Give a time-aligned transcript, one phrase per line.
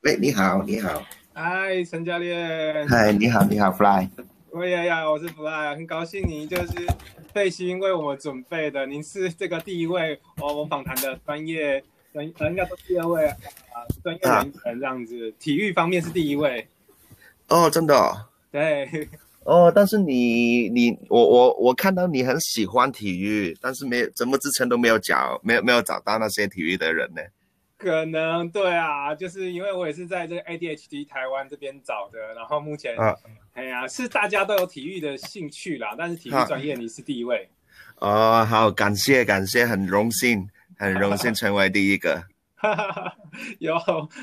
[0.00, 1.00] 喂，你好，你好，
[1.32, 2.88] 嗨，陈教练。
[2.88, 4.08] 嗨，你好，你好，Fly。
[4.50, 6.72] 喂呀呀，我是 Fly，很高兴您就是
[7.32, 8.84] 费心为我们准备的。
[8.86, 11.80] 您是这个第一位哦，我访谈的专业，
[12.12, 15.32] 专应该说第二位啊，专业人员这样子。
[15.38, 16.66] 体育方面是第一位。
[17.46, 18.26] 哦，真的。
[18.50, 18.88] 对。
[19.44, 27.22] 哦，但是你你我我我看到你很喜欢体育，但是没怎么之前都没有找，没有没有找到那些体育的人呢。
[27.80, 32.94] 可能对啊，就是因为我也是在这个 ADHD 台湾这边找的，然后目前，
[33.54, 37.48] 哎呀，是大家都有体育的兴趣啦，但是体育专业你是第一位。
[37.96, 42.22] 哦，好，感谢感谢，很荣幸，很荣幸成为第一个。
[43.60, 43.74] 有，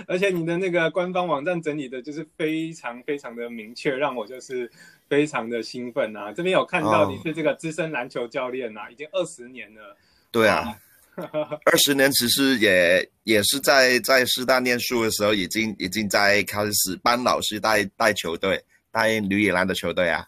[0.05, 4.71] 而且你的那个官方网站整理的就是非常非常的明确，让我就是
[5.09, 6.31] 非常的兴奋啊！
[6.31, 9.97] 这边有看到你是这个资深篮球教练呐，已经二十年了。
[10.31, 10.77] 对啊。
[11.65, 20.27] 二十年其实也也是在在师大念书的时候，已经已经在开始帮老师带带球队，带女野篮的球队啊。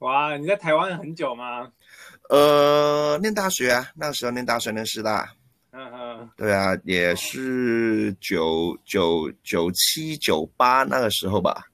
[0.00, 1.72] 哇，你在台湾很久吗？
[2.28, 5.32] 呃，念大学啊，那时候念大学念师大。
[5.72, 6.30] 嗯嗯。
[6.36, 11.64] 对啊，也是九九九七九八那个时候吧。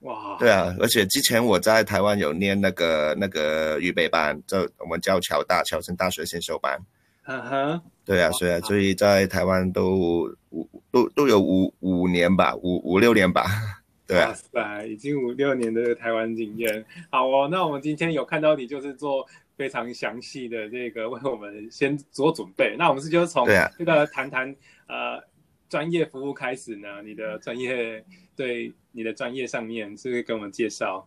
[0.00, 0.34] 哇。
[0.38, 6.80] 对啊，而且之前我在台湾有念那个那个预备班，就我们叫侨大侨生大学先修班。
[7.28, 7.82] 嗯哼。
[8.04, 13.44] 对啊，所以啊，所以在台湾都五都都有五五年吧，五五六年吧，
[14.08, 14.28] 对啊。
[14.28, 17.46] 哇塞，已经五六年的台湾经验，好哦。
[17.52, 19.26] 那我们今天有看到你，就是做
[19.58, 22.74] 非常详细的这个为我们先做准备。
[22.78, 24.56] 那我们是就是从这个谈谈
[24.86, 25.22] 呃
[25.68, 27.02] 专业服务开始呢？
[27.04, 28.02] 你的专业
[28.34, 31.06] 对你的专业上面是不是跟我们介绍？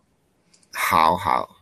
[0.72, 1.61] 好好。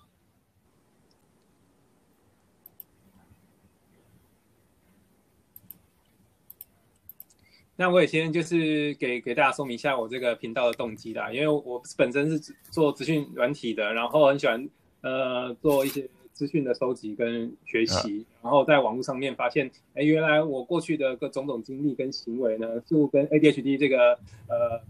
[7.80, 14.68] 那我也先就是给给大家说明一下我这个频道的动机啦，因为我本身是做资讯软体的，然后很喜欢
[15.00, 24.12] 呃做一些资讯的收集跟学习，然后在网络上面发现，哎，原来我过去的各种种经历跟行为呢，就跟 ADHD 这个
[24.46, 24.82] 呃。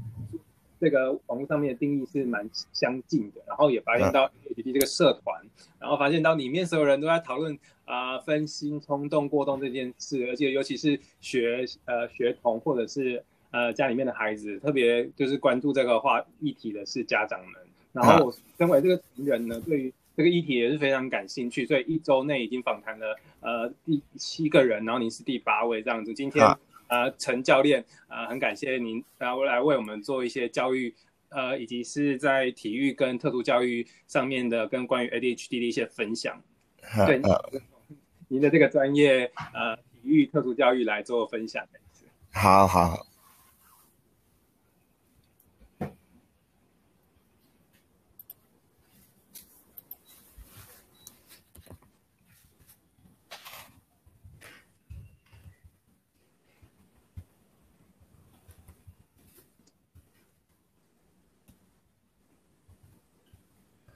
[0.83, 5.39] 这个网络上面的定义是蛮相近的，然后也发现到 ADHD 这个社团，
[5.79, 7.59] 然后发现到里面所有人都在讨论
[7.91, 17.55] 啊分心、冲动、过动这件事，而且尤其是学呃学童或者是呃家里面的孩子，特别就是关注这个话议题的是家长们。
[17.93, 26.47] 然后我身为这个成人呢，对于这个议题也是非常感兴趣，所以一周内已经访谈了呃第七个人，然后您是第八位这样子，今天。
[26.91, 30.93] 呃，陈教练，呃，很感谢您，然后来为我们做一些教育，
[31.29, 36.43] 呃，以及是在体育跟特殊教育上面的，跟关于 ADHD 的一些分享。
[37.07, 37.23] 对，
[38.33, 41.67] 您的这个专业，呃，体育特殊教育来做分享。
[42.33, 43.05] 好好。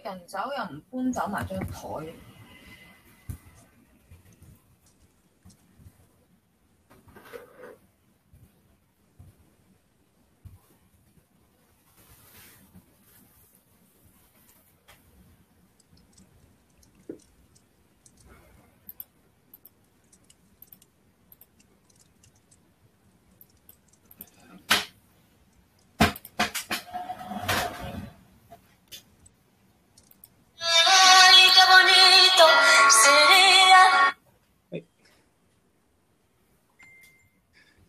[0.03, 2.34] 人走又唔搬走埋张台。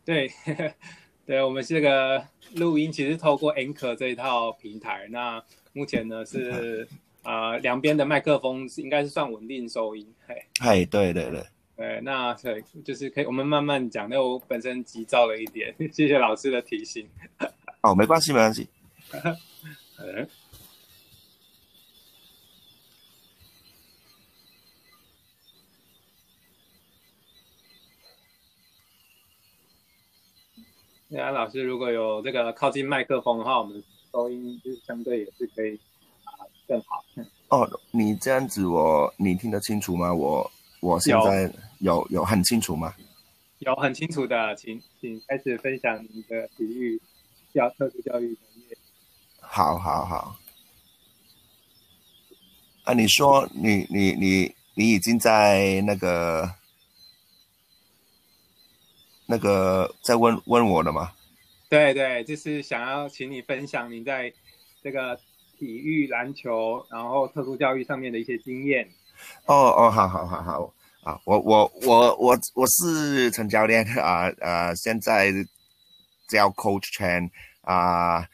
[0.05, 0.29] 对，
[1.25, 2.23] 对，我们这个
[2.53, 5.43] 录音其实透过 Anchor 这一套平台，那
[5.73, 6.88] 目前呢是
[7.23, 11.44] 啊两边的麦克风应该是算稳定收音，嘿，嘿，对对对，
[11.75, 17.09] 对，那对，就是可以我们慢慢讲，那我本身急躁了一点， 谢谢老师的提醒。
[17.81, 18.67] 哦，没关系，没关系。
[31.07, 33.81] 那老师如果有这个靠近麦克风的话，我们
[34.12, 35.80] 收音就相对也是可以
[36.24, 36.34] 啊
[36.68, 37.04] 更好。
[37.50, 40.12] 哦，你这样子我你听得清楚吗？
[40.12, 42.94] 我我现在有有很清楚吗？
[43.60, 47.00] 有很清楚的，请请开始分享你的体育
[47.54, 48.78] 教特殊教育专业。
[49.40, 50.36] 好好好。
[52.84, 56.50] 啊，你说你你你你已经在那个。
[59.25, 61.12] 那个在问问我的吗？
[61.68, 64.31] 对对，就是想要请你分享你在
[64.83, 65.19] 这个
[65.57, 68.88] 体育篮球，然后特殊教育上面的一些经验。
[69.45, 70.74] 哦哦，好好好好
[71.04, 75.31] 啊，我我我我我是陈教练啊啊，现在
[76.28, 77.30] 叫 Coach Chen
[77.62, 78.28] 啊，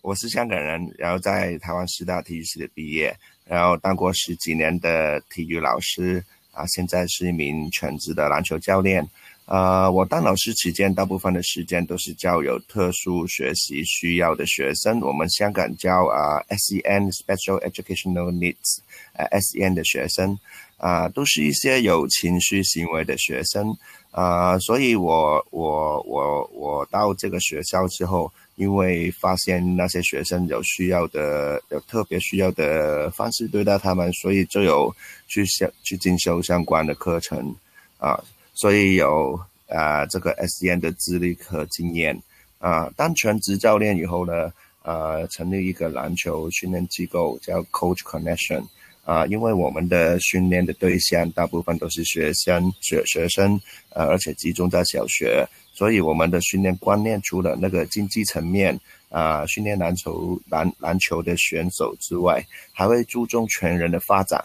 [0.00, 9.06] 我是香港人，然后在台湾师大体育系的毕业，然后当过十几年的体育老师啊，现在是一名全职的篮球教练。
[9.48, 15.00] 呃，我当老师期间，大部分的时间都是教有特殊学习需要的学生。
[15.00, 18.80] 我们香港叫啊 SEN（Special Educational Needs）
[19.14, 20.38] 呃 SEN 的学生，
[20.76, 23.74] 啊，都是一些有情绪行为的学生。
[24.10, 34.94] 啊，所以我我我我到这个学校之后，因为发现那些学生有需要的、有特别需要的方式对待他们，所以就有
[35.26, 37.54] 去相去进修相关的课程
[37.96, 38.22] 啊。
[38.58, 39.38] 所以有
[39.68, 42.20] 啊这个 SEN 的资历和经验。
[42.58, 44.52] 啊，当全职教练以后呢，
[44.82, 48.64] 呃，成立一个篮球训练机构叫 Coach Connection
[49.04, 53.60] 啊，因为我们的训练的对象大部分都是学生学学生，
[53.90, 58.76] 呃，而且集中在小学，所以我们的训练观念除了那个竞技层面
[59.08, 64.44] 啊，训练篮球篮篮球的选手之外，还会注重全人的发展，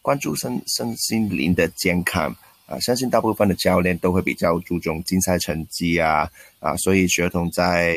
[0.00, 2.32] 关注身身心灵的健康。
[2.66, 6.30] 啊，相信大部分的教练都会比较注重竞赛成绩啊
[6.60, 7.96] 啊，所以学童在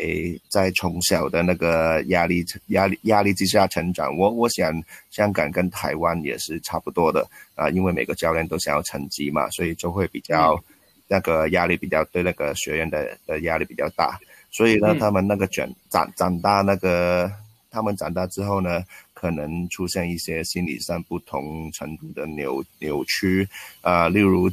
[0.50, 4.18] 在从小的那个压力压力压力之下成长。
[4.18, 4.74] 我我想
[5.12, 7.26] 香港跟台湾也是差不多的
[7.56, 10.62] 啊，因为每个教练都想要成绩嘛，所以就会比较
[11.08, 14.20] 那个压力比较对那个学员的的压力比较大。
[14.52, 17.32] 所以呢，他们那个卷长长大那个
[17.76, 18.82] 他们长大之后呢。
[19.26, 23.48] 可能出现一些心理上不同程度的扭扭曲
[23.82, 24.48] 啊，例如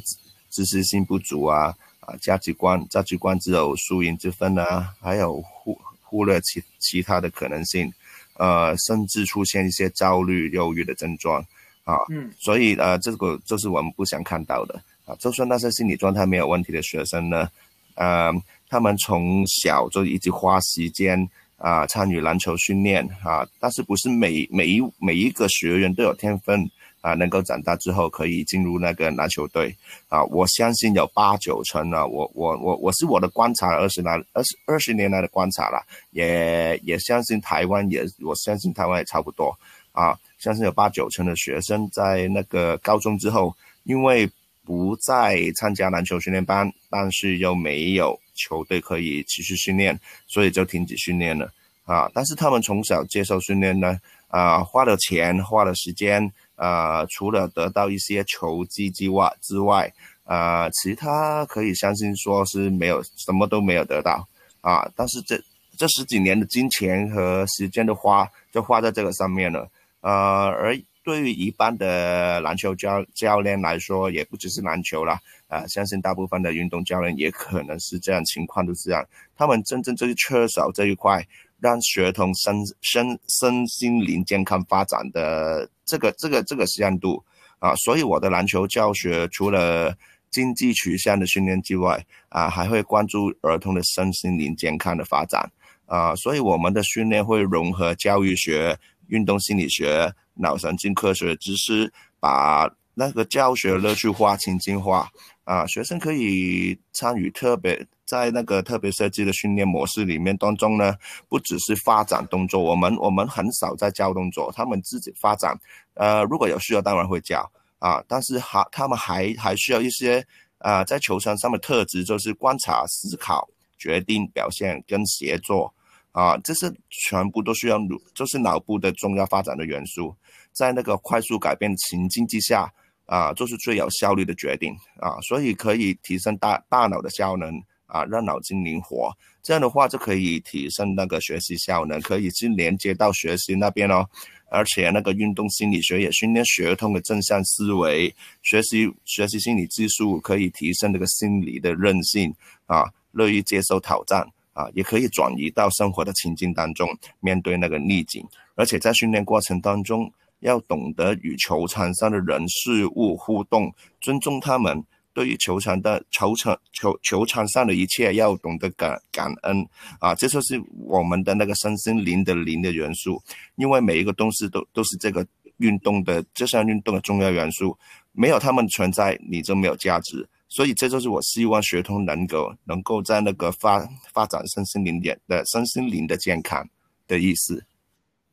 [0.49, 7.91] 自视性不足啊，啊价值观价值观只有输赢之分啊，还有忽忽略其其他的可能性，
[8.37, 11.45] 呃，甚至出现一些焦虑、忧郁的症状
[11.83, 11.97] 啊。
[12.09, 15.13] 嗯，所以呃，这个就是我们不想看到的啊。
[15.19, 17.47] 就算那些心理状态没有问题的学生呢，
[17.95, 18.33] 呃，
[18.69, 21.29] 他们从小就一直花时间。
[21.63, 26.69] 啊，参与篮球训练啊，但是不是每每一每一个学员都有天分
[26.99, 29.73] 啊，能够长大之后可以进入那个篮球队
[30.09, 30.21] 啊？
[30.25, 35.81] 我相信有八九成啊，我我我我是我的观察二十来二十二十年来的观察了，
[36.11, 39.57] 也也相信台湾也，我相信台湾也差不多
[39.93, 43.55] 啊，相信有八九成的学生在那个高中之后，
[43.85, 44.29] 因为
[44.65, 48.19] 不再参加篮球训练班，但是又没有。
[48.35, 51.51] 球队可以持续训练，所以就停止训练了
[51.85, 52.09] 啊！
[52.13, 59.91] 但是他们从小接受训练呢，啊，花了钱，花了时间，啊，除了得到一些球技之外之外，
[60.25, 64.27] 啊，其他可以相信说是没有什么都没有得到
[64.61, 64.89] 啊！
[64.95, 65.41] 但是这
[65.77, 69.69] 这十几年的金钱和时间的花，就花在这个上面了，
[70.01, 70.79] 呃，而。
[71.03, 79.05] 对于一般的篮球教教练来说，也不只是篮球了啊，相信大部分的运动教练也可能是这样情况，都是这样。
[79.35, 81.21] 他们真正就是缺少这一块，
[81.59, 87.21] 让学童身身身心灵健康发展的这个这个这个向度
[87.59, 87.75] 啊。
[87.75, 89.93] 所以我的篮球教学除了
[90.31, 95.51] 竞技取向的训练之外啊，还会关注儿童的身心灵健康的发展
[95.85, 96.15] 啊。
[96.15, 100.09] 所以我们的训练会融合教育学、运动心理学。
[100.35, 105.09] 脑神经科学的知识，把那个教学乐趣化、情境化
[105.43, 110.95] 啊，学生可以参与特别在那个特别设计的训练模式里面当中呢，
[111.27, 115.57] 不只是发展动作，我们我们很少在教动作，他们自己发展。
[115.95, 120.25] 呃，如果有需要，当然会教啊，但是还他们还还需要一些
[120.59, 125.73] 啊，在球场上的特质，就是观察、思考、决定、表现跟协作。
[126.13, 130.15] 啊，这是全部都需要脑，就是脑部的重要发展的元素，
[130.51, 132.71] 在那个快速改变情境之下，
[133.07, 144.07] 啊，做出最有效率的决定啊，所以可以提升大大脑的效能啊，让脑筋灵活，这样的话就可以提升那个学习效能，可以去连接到学习那边哦，
[144.51, 152.31] 而且那个运动心理学也训练学通的正向思维，学习学习心理技术可以提升那个心理的韧性
[152.67, 154.23] 啊，乐于接受挑战。
[154.53, 156.87] 啊，也可以转移到生活的情境当中，
[157.19, 164.83] 面对那个逆境，而且在训练过程当中，要懂得与球场上的人事物互动，尊重他们。
[165.15, 169.63] 对于球场的球场球球场上的一切，要懂得感感恩。
[169.99, 173.21] 啊，这就是我们的那个身心灵的灵的元素。
[173.53, 175.23] 因为每一个东西都都是这个
[175.57, 177.77] 运动的这项运动的重要元素，
[178.11, 180.27] 没有他们存在，你就没有价值。
[180.53, 183.83] 所以这就是我希望学通能够能够在那个发
[184.13, 186.63] 发展身心灵的的身心灵的健康
[187.07, 187.65] 的意思。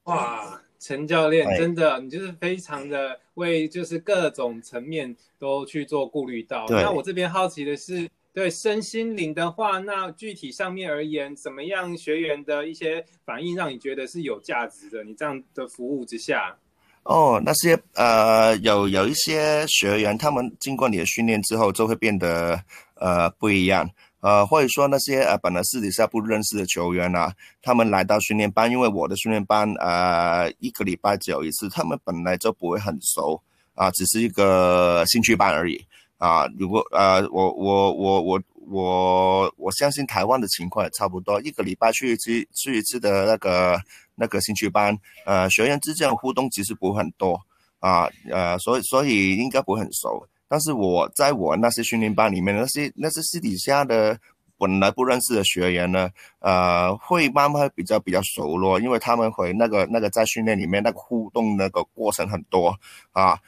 [0.03, 6.67] 哇，陈教练真的，你就是非常的为就是各种层面都去做顾虑到。
[6.69, 8.07] 那我这边好奇的是。
[8.33, 15.03] 对身心灵的话，那具体上面而言，怎么样学员的一些反应让你觉得是有价值的？
[15.03, 16.57] 你这样的服务之下，
[17.11, 22.63] 哦，那些呃，有有一些学员，他们经过你的训练之后，就会变得
[22.95, 23.91] 呃不一样，
[24.21, 33.43] 呃，或者说那些呃本来私底下不认识的球员啊，他们来到训练班，因为我的训练班呃一个礼拜只有一次，他们本来就不会很熟
[33.75, 35.85] 啊，只是一个兴趣班而已。
[36.17, 43.81] 啊，如果呃，我我我我我我相信台湾的情况也差不多，一个礼拜去一次去一次的那个
[44.21, 47.41] 那个兴趣班，呃，学员之间的互动其实不会很多
[47.81, 50.25] 啊，呃，所以所以应该不会很熟。
[50.47, 54.19] 但是我在我那些训练班里面，那些那些私底下的
[54.59, 56.11] 本来不认识的学员呢，
[56.41, 62.77] 呃，会慢慢比较比较熟络，因为他们会那个那个在训练里面那个互动那个过程很多
[63.13, 63.39] 啊。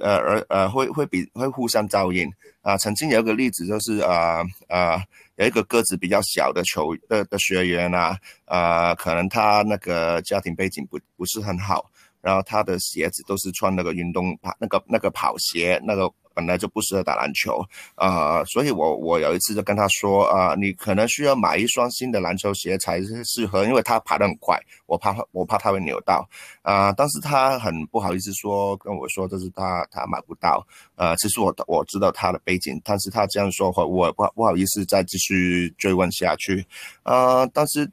[0.00, 2.30] 呃，而呃，会会比会互相照应
[2.62, 2.76] 啊。
[2.78, 5.02] 曾经有一个例子，就是啊啊，
[5.36, 16.10] 有一个个子比较小的球的的学员啊，啊，可能他那个家庭背景不不是很好，然后他的鞋子都是穿那个运动跑那个那个跑鞋那个。
[16.34, 17.64] 本来就不适合打篮球，
[17.94, 26.28] 啊，所以我我有一次就跟他说，啊，你可能需要买一双新的篮球鞋才适合，因为他爬得很快，我怕我怕他会扭到，
[26.62, 36.66] 啊，但是他很不好意思说跟我说，这是他他买不到，呃，其实我我知道他的背景，但是他这样说话，我不不好意思再继续追问下去，
[37.02, 37.90] 啊，但是。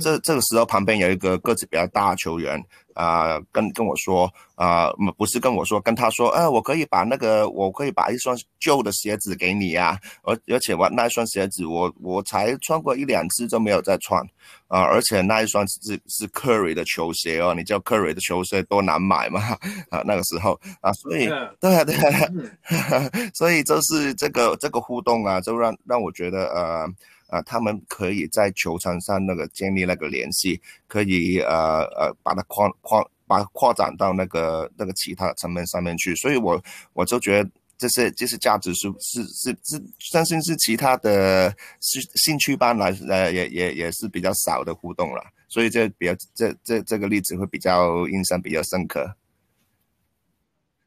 [0.00, 2.60] 这这个时候旁边有一个个子比较大的球员
[2.94, 14.22] 啊，跟跟我说啊，不是跟我说，跟他说，呃，我可以把那个，我可以把一双旧的鞋子给你啊，而而且我那一双鞋子我我才穿过一两次就没有再穿
[14.68, 19.40] 啊，而且那一双是是 Curry 的球鞋哦，你叫 Curry 的球鞋多难买嘛
[19.90, 21.26] 啊，那个时候啊，所以
[21.60, 22.30] 对啊对啊，
[23.34, 26.88] 所以就是这个这个互动啊，就让让我觉得呃。
[27.34, 36.62] 啊，他们可以在球场上那个建立那个联系，可以呃呃把它扩扩把扩展到那个那个其他层面上面去，所以我
[36.92, 49.12] 我就觉得这些这些价值是是是是，相信是其他的兴兴趣班来呃也也也是比较少的互动了，所以这比较这这这个例子会比较印象比较深刻。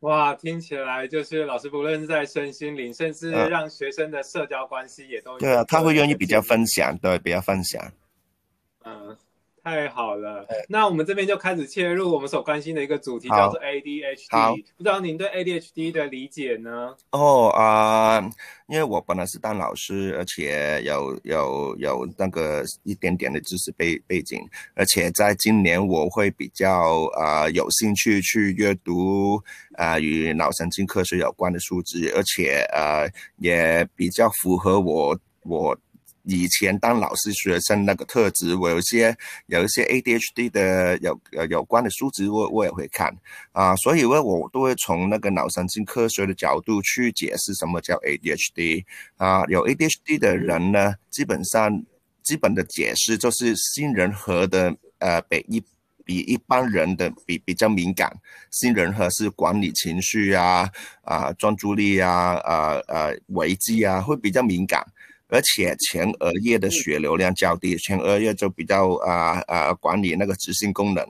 [0.02, 7.92] 哇，听起来就是老师不论是在身心灵，甚至让学生的社交关系也都对啊，他会愿意比较分享，对，比较分享。
[8.86, 9.18] 嗯，
[9.68, 10.48] 太好了。
[10.70, 14.64] 那我们这边就开始切入我们所关心的一个主题，叫做 ADHD。
[14.78, 16.96] 不知道您对 ADHD 的理解呢？
[17.12, 18.24] 哦啊。
[18.68, 24.42] 因为我本来是当老师，而且有有有那个一点点的知识背背景，
[24.74, 29.42] 而且在今年我会比较啊有兴趣去阅读
[29.74, 35.78] 啊与脑神经科学有关的书籍，而且呃也比较符合我我。
[36.30, 39.16] 以前当老师学生那个特质，我有些
[39.46, 43.16] 有一些 ADHD 的有呃有关的书籍，我我也会看
[43.54, 48.84] 啊，所以我我都会从那个脑神经科学的角度去解释什么叫 ADHD
[49.16, 49.46] 啊。
[49.48, 51.82] 有 ADHD 的人呢，基本上
[52.24, 55.64] 基本的解释就是新人和的呃比一
[56.04, 58.14] 比一般人的比比较敏感，
[58.52, 60.70] 新人和是管理情绪啊
[61.04, 64.86] 啊专注力啊呃呃危机啊会比较敏感。
[65.30, 71.06] 而且前额叶的血流量较低，前额叶就比较啊啊管理那个执行功能，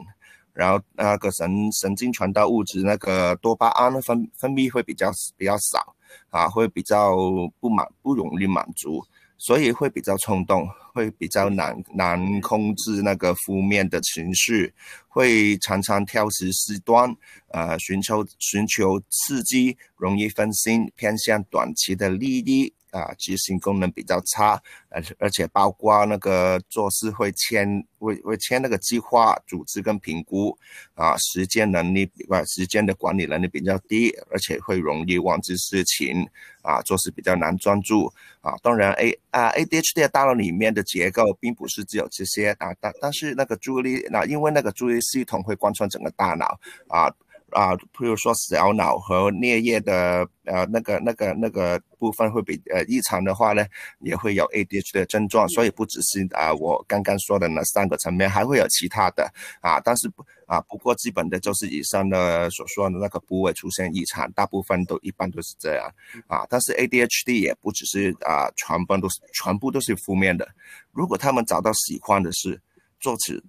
[0.53, 5.95] 然后那个神神经传导物质那个多巴胺分分泌会比较比较少
[6.29, 7.15] 啊，会比较
[7.59, 9.05] 不满不容易满足，
[9.37, 14.73] 所以会比较冲动，会比较难难控制那个负面的情绪，
[15.07, 17.15] 会常常挑食事端，
[17.49, 22.73] 呃寻求寻求刺激，容易分心，偏向短期的利益。
[22.97, 30.57] 啊，执行功能比较差，而而且包括那个做事会签会会签那个计划、组织跟评估，
[30.95, 36.27] 啊，时间能力啊，时间的管理能力比较低，而且会容易忘记事情，
[36.63, 38.11] 啊，做事比较难专注，
[38.41, 47.13] 啊，当然 A 啊 ADHD 大脑里面的结构并不是只有这些啊，但但是那个注意力，那因为那个注意力系统会贯穿整个大脑，啊。
[47.51, 53.65] 啊，譬如说小脑和颞叶的呃那个那个那个部分会比呃异常的话呢，
[53.99, 55.47] 也会有 ADHD 的症状。
[55.49, 59.79] 所以不只是啊我刚刚说的那三个层面，还会有其他的啊。
[59.79, 60.11] 但是
[60.45, 65.89] 啊，不过基本的就是以上的所说的那个部位出现异常，大部分都一般都是这样
[66.27, 66.45] 啊。
[66.49, 70.47] 但是 ADHD 也不只是啊，全部都是全部都是负面的。
[70.91, 72.61] 如果他们找到喜欢的事，
[72.99, 73.41] 做起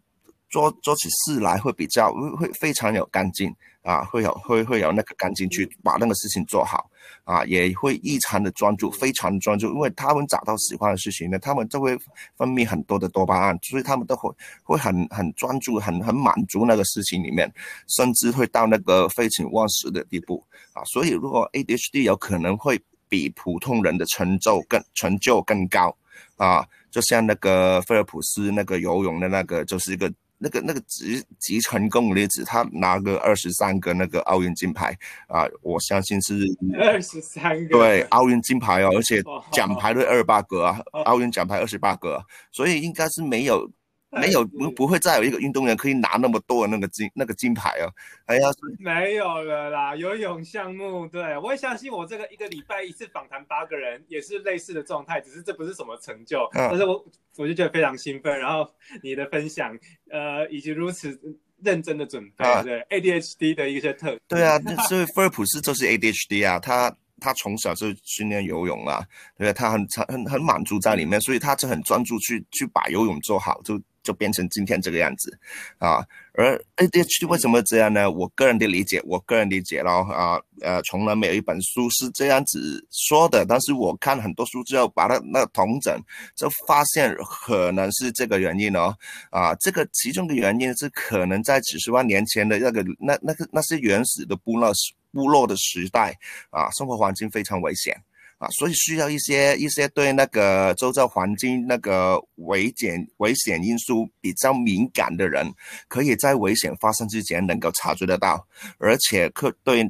[0.49, 3.55] 做做起事来会比较会会非常有干劲。
[3.83, 6.91] 啊，会有会会有那个干劲去把那个事情做好
[7.25, 11.97] 啊，也会异常的专注，非常专注，因为他们找到喜欢的事情呢，他们就会
[12.37, 14.31] 分泌很多的多巴胺，所以他们都会
[14.63, 17.51] 会很很专注，很很满足那个事情里面，
[17.87, 20.85] 甚至会到那个废寝忘食的地步啊。
[20.85, 22.79] 所以如果 ADHD 有可能会
[23.09, 25.97] 比普通人的成就更成就更高
[26.37, 30.13] 啊，就像那个菲尔普斯那个游泳的那个就是一个。
[30.39, 36.35] 那个那个集集成功例子，他拿个二十三个那个奥运金牌啊，我相信是
[36.81, 43.71] 二十三个对奥运金牌哦，而且奖牌都二十八个啊，奥运奖牌二十八个，所以应该是没有。
[44.11, 47.93] 没有不不会再有一个运动员可以拿那么多的那个金那个金牌哦，
[48.25, 48.49] 哎呀，
[48.79, 57.05] 没有了啦，游泳项目，对我也相信我这个一个礼拜一次访谈八个人也是类似的状态，只是这不是什么成就，但是我
[57.37, 58.67] 我就觉得非常兴奋，然后
[59.03, 59.77] 你的分享，
[60.11, 61.19] 呃，以及如此
[61.63, 66.95] 认真的准备，对 ADHD 的一些特，对啊， 所以菲尔普斯就是 ADHD 啊，他。
[67.21, 69.05] 他从小就训练游泳啊，
[69.37, 73.77] 对他很很很满足在里面，所以他就很专注去去把游泳做好，就
[74.09, 75.39] 就变成今天这个样子，
[75.77, 78.11] 啊，而 ADHD 为什么这样呢？
[78.11, 86.01] 我个人的理解，我个人理解咯，啊，呃，从来没有一本书是这样子说的，但是我看很多书之后，把它那同整，
[86.35, 88.97] 就发现可能是这个原因哦，
[89.31, 94.73] 啊，这个其中的原因是可能在几十万年前的那个那那个那些原始的部落
[95.13, 96.17] 部落的时代
[96.49, 97.95] 啊，生活环境非常危险
[98.39, 105.53] 啊，所以需要一些一些对那个周遭环境那个危险危险因素比较敏感的人，
[105.89, 108.47] 可以在危险发生之前能够察觉得到，
[108.79, 109.85] 而且可对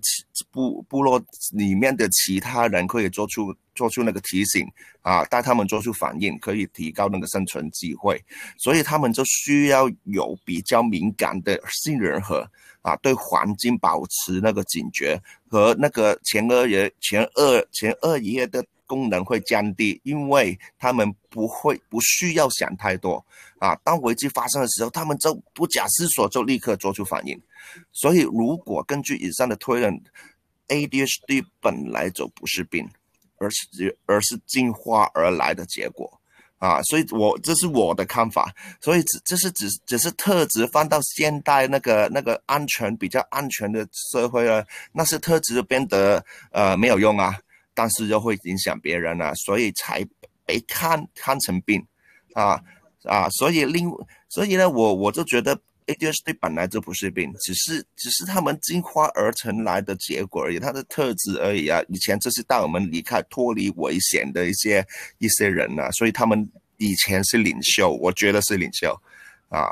[0.50, 4.66] 部部落里面的其他人可以做出做出那个提醒
[5.02, 8.18] 啊，带他们做出反应，可以提高那个生存机会，
[8.56, 12.50] 所以他们就需要有比较敏感的杏仁核。
[12.82, 23.24] 啊，对环境保持那个警觉和那个前额叶、前额、前额叶的功能会降低，因为他们不会不需要想太多
[23.58, 23.74] 啊。
[23.84, 27.38] 当危机发生的时候，他们就不假思索就立刻做出反应。
[27.92, 30.02] 所以，如果根据以上的推论
[30.68, 32.88] ，ADHD 本来就不是病，
[33.36, 36.17] 而是而是进化而来的结果。
[36.58, 47.38] 啊，所以我这是我的看法，所以只这是只只是特质放到现代那个那个安全比较安全的社会了，那些特质变得呃没有用啊，
[47.74, 50.06] 但是又会影响别人啊，所以才
[50.44, 51.84] 被看看成病，
[52.34, 52.60] 啊
[53.04, 53.90] 啊，所以另
[54.28, 55.58] 所以呢，我我就觉得。
[55.88, 61.82] ADHD 本来就不是病，只是只是他们进化而成来的结果而已，他的特质而已啊。
[61.88, 64.86] 以前这是带我们离开、脱离危险的一些
[65.18, 68.94] 一些人呐，所以他们以前是领袖，我觉得是领袖，
[69.48, 69.68] 啊。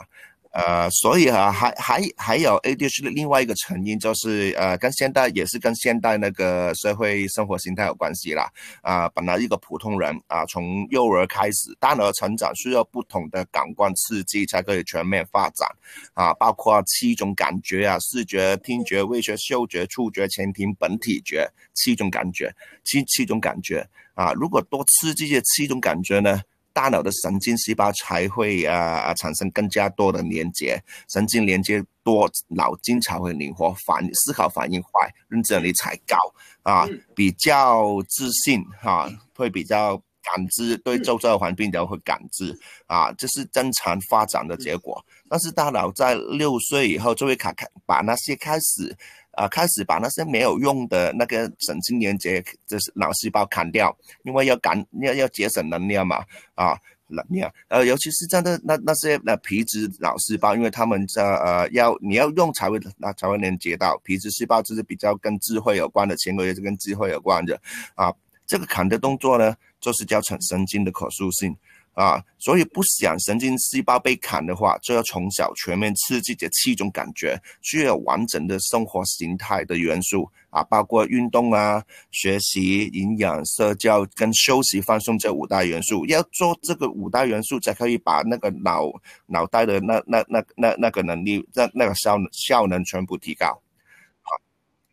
[0.57, 8.51] 呃，所以啊，还还还有 ADHD 的另外一个成因就是，呃，跟现代也是跟现代那个社会生活形态有关系啦。
[8.81, 15.69] 啊，本来一个普通人啊，从幼儿开始，大脑成长需要不同的感官刺激才可以全面发展。
[16.14, 22.51] 啊，包括七种感觉啊，视觉、听觉、味觉、嗅觉、触觉、前庭、本体觉，七种感觉，
[22.83, 23.87] 七七种感觉。
[24.14, 26.40] 啊，如果多刺激这七种感觉呢？
[26.77, 36.19] 大脑的神经细胞才会啊啊产生更加多的连接，神经连接多，脑筋才会灵活，反思考反应快，认知能力才高
[36.62, 42.55] 啊，比较自信哈，会比较感知对周遭的环境都会感知
[42.87, 45.03] 啊，这是正常发展的结果。
[45.31, 48.95] 但是大脑在六岁以后就会卡开，把那些开始。
[49.37, 53.94] 啊，开始把那些没有用的那个神经连接，就是脑细胞砍掉，
[54.25, 56.77] 因为要赶要要节省能量嘛，啊，
[57.09, 67.61] 能量，呃，尤其是这样的那那些那皮质脑细胞，因为他们这呃要你要用才会那才会连接到皮质细胞，就是比较跟智慧有关的，前额叶是跟智慧有关的，
[67.94, 68.11] 啊，
[68.46, 71.55] 这个砍的动作呢，就是叫成神经的可塑性。
[71.97, 86.05] 啊，所以不想神经细胞被砍的话，就要从小全面刺激这七种感觉，需要完整的生活形态的元素啊，包括运动啊、学习、营养、社交跟休息放松这五大元素。
[86.05, 88.93] 要做这个五大元素，才可以把那个脑
[89.25, 93.47] 脑袋的那那那那那个能力、那那个效效能全部提高。
[93.47, 94.29] 啊，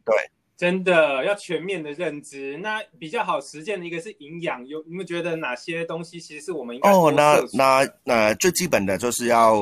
[0.06, 0.16] 对，
[0.64, 2.58] 真的要全面的认知。
[2.60, 9.58] 那比较好实践的一个是营养，有你们觉得哪些东西其实是我们应该哦，那那那最基本的就是要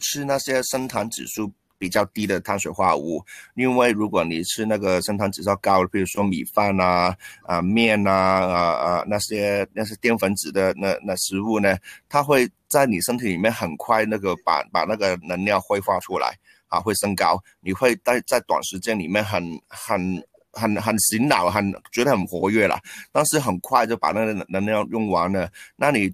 [0.00, 1.52] 吃那些升糖指数。
[1.76, 3.22] 比较低的碳水化合物，
[3.56, 11.76] 因为如果你吃那个升糖指数高的，比如说米饭啊、啊面啊、啊啊那些那些淀粉质的那那食物呢，
[12.08, 16.34] 它会在你身体里面很快那个把把那个能量挥发出来
[16.68, 22.78] 啊，会升高，你会在在短时间里面很很很很醒脑，很觉得很活跃了，
[23.12, 26.12] 但是很快就把那个能量用完了，那你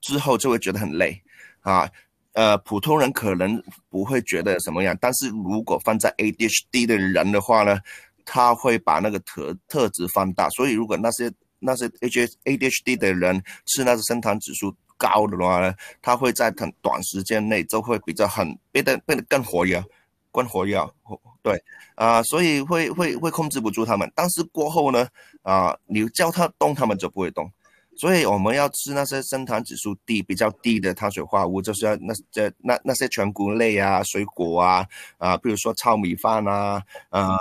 [0.00, 1.20] 之后就会觉得很累
[1.60, 1.90] 啊。
[2.32, 7.80] 呃，普通人可能不会觉得什么样，但是如果放在 ADHD 的人的话呢，
[8.24, 10.48] 他会把那个特特质放大。
[10.50, 19.82] 所以，如果那些那些 ADHD 的人是那个升糖指数高的话呢，他会在很短时间内就会比较很变得变得更活跃，
[20.30, 20.78] 灌活跃。
[21.42, 21.62] 对，
[21.94, 24.10] 啊，所以会会会控制不住他们。
[24.14, 25.08] 但是过后呢，
[25.42, 27.50] 啊，你叫他动，他们就不会动。
[27.96, 34.86] 所以我们要吃那些升糖指数低、比较低的碳水化合物，就是要那这那那些全谷类啊、水果啊
[35.18, 37.36] 啊，比如说糙米饭啊，呃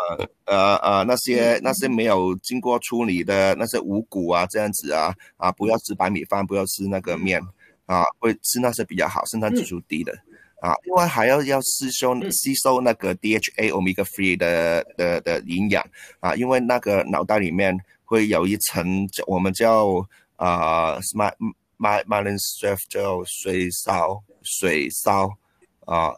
[0.45, 7.41] 呃呃那些那些没有经过处理的那些五谷啊，这样子啊啊，不要吃白米饭，不要吃那个面
[7.85, 10.13] 啊，会吃那些比较好、升糖指数低的
[10.61, 10.73] 啊。
[10.83, 15.85] 另外还要要吸收吸收那个 DHA omega three 的的的营养
[16.19, 20.05] 啊，因为那个脑袋里面会有一层我们叫。
[20.39, 21.29] 啊，my
[21.77, 25.29] my my l i n s t r e f 叫水烧水烧
[25.85, 26.15] 啊，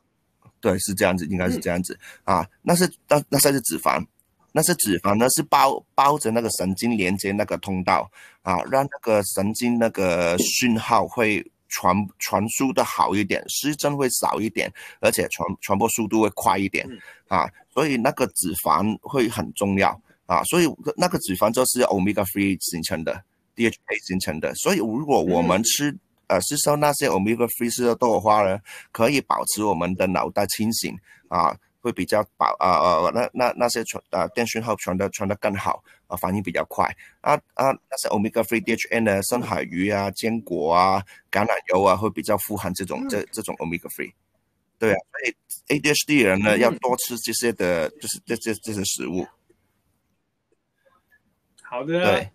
[0.59, 2.47] 对，是这样子，应该是这样子啊。
[2.61, 4.05] 那是那那才是脂肪，
[4.51, 8.07] 那是脂肪呢，是包包着那个神经连接那个通道
[8.43, 16.87] 啊，让那个神经那个讯号会传传输的好一点，失真会少一点，而且传传播速度会快一点
[17.27, 17.49] 啊。
[17.73, 19.89] 所以那个脂肪会很重要
[20.27, 23.23] 啊，所以那个脂肪就是 omega three 形成的。
[23.53, 25.93] DHA 形成的，所以如果我们吃
[26.27, 28.57] 呃吸收那些 omega three 食的豆的话呢，
[28.93, 36.85] 可以保持我们的脑袋清醒啊，会比较保啊啊那那那些传啊电讯号传的传的更好啊，反应比较快
[37.21, 44.13] 啊啊那些 omega three DHA 呢，深海鱼啊、坚果啊、橄榄油啊，会比较富含这种这这种 omega three，
[44.77, 49.27] 对啊，所以 ADHD 人呢要多吃这些的，就是这这这些食物。
[51.63, 52.03] 好的。
[52.03, 52.31] 对。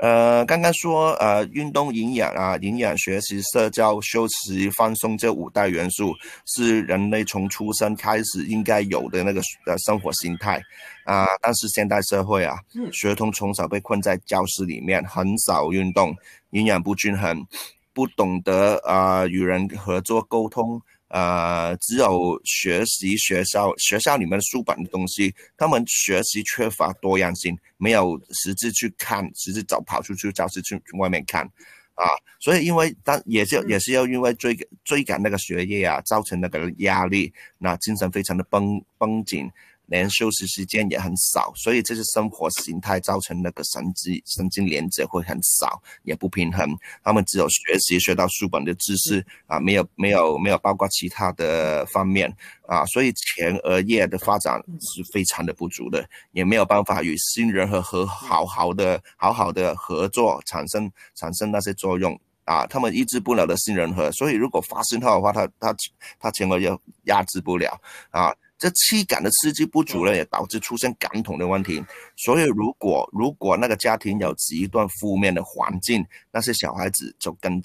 [0.00, 6.14] 呃，刚刚说呃，运动、营养啊，营养、学习、社交、休息、放松这五大元素
[6.46, 10.58] 是人类从出生开始应该有的那个呃生活心态
[11.04, 11.26] 啊。
[11.42, 12.56] 但是现代社会啊，
[12.92, 16.16] 学童从小被困在教室里面，很少运动，
[16.52, 17.46] 营养不均衡，
[17.92, 20.80] 不懂得啊与人合作沟通。
[21.10, 31.44] 呃，只有学习学校学校里面书本的东西，他们学习缺乏多样性，没有实质去看，实质走跑出去教室去外面看，
[31.94, 32.06] 啊，
[32.38, 39.50] 所以因为当也是也是要因为追追赶那个学业啊，造成那个压力，那精神非常的绷绷紧。
[39.90, 46.78] 连休息时间也很少，所以这些生活形态造成那个神经神经连接会很少，也不平衡。
[47.02, 52.32] 他们只有学习学到书本的知识啊，没有没有没有包括其他的方面
[52.68, 65.74] 啊，所以前额叶的发展是非常的不足的，也没有办法与新人和和好好的好好的合作，产生产生那些作用啊，他们抑制不了的杏仁核，所以如果发信号的话，他他
[66.20, 66.70] 他前额叶
[67.06, 67.76] 压制不了
[68.10, 68.32] 啊。
[68.60, 71.82] 这气感的刺激不足呢，也导致出现感统的问题。
[72.14, 77.60] 所以，如果如果那个家庭有极端负面的环境，那些小孩子就更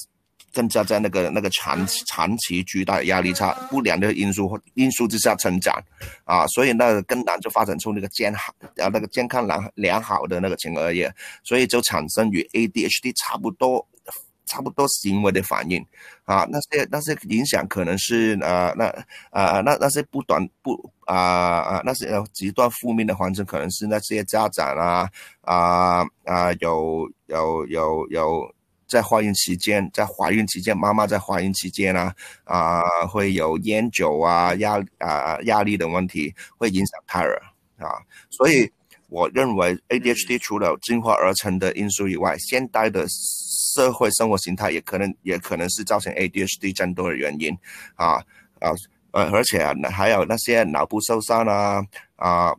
[0.53, 5.77] 更加在那个那个长长期巨大的压力差、不良的因素因素之下成长
[6.23, 13.85] 啊，所以那个更难就发展出那个健好啊那个健康良良好的那个前额叶，所以就产生与 ADHD 差不多。
[14.45, 15.83] 差不多行为的反应，
[16.23, 18.85] 啊，那些那些影响可能是呃那
[19.31, 25.09] 啊那那些不短不啊啊那些极端负面的环境，可能是那些家长啊
[25.41, 28.55] 啊啊有有有有
[28.87, 37.41] 在怀孕期间，在怀孕期间，妈妈在怀孕期间啊啊会有烟酒啊压啊压力的问题，会影响胎儿
[37.79, 37.97] 啊，
[38.29, 38.71] 所以
[39.09, 43.07] 我认为 ADHD 除了进化而成的因素以外，现代的。
[43.75, 47.51] 社会生活形态也可能也可能是造成 ADHD 增多的原因，
[47.95, 48.15] 啊
[48.59, 48.71] 啊
[49.11, 51.83] 呃，而且啊，还有那些脑部受伤啊
[52.15, 52.53] 啊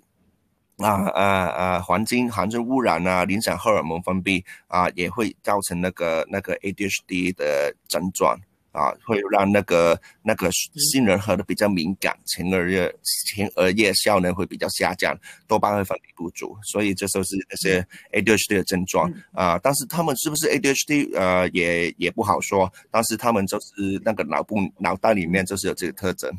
[0.79, 8.39] 啊啊啊，环境环境污染啊，影响荷尔蒙分泌啊，也会造成那个那个 ADHD 的症状。
[8.77, 12.95] 啊，会让那个那个杏仁核的比较敏感，前额叶
[13.27, 17.81] 前额叶效能会比较下降，多巴胺分泌不足，所以这时候是那些
[18.13, 19.59] ADHD 的症状啊。
[19.63, 21.17] 但是他们是不是 ADHD？
[21.17, 22.71] 呃，也也不好说。
[22.91, 26.31] 但是他们就是那个脑部脑袋里面就是有这个特征。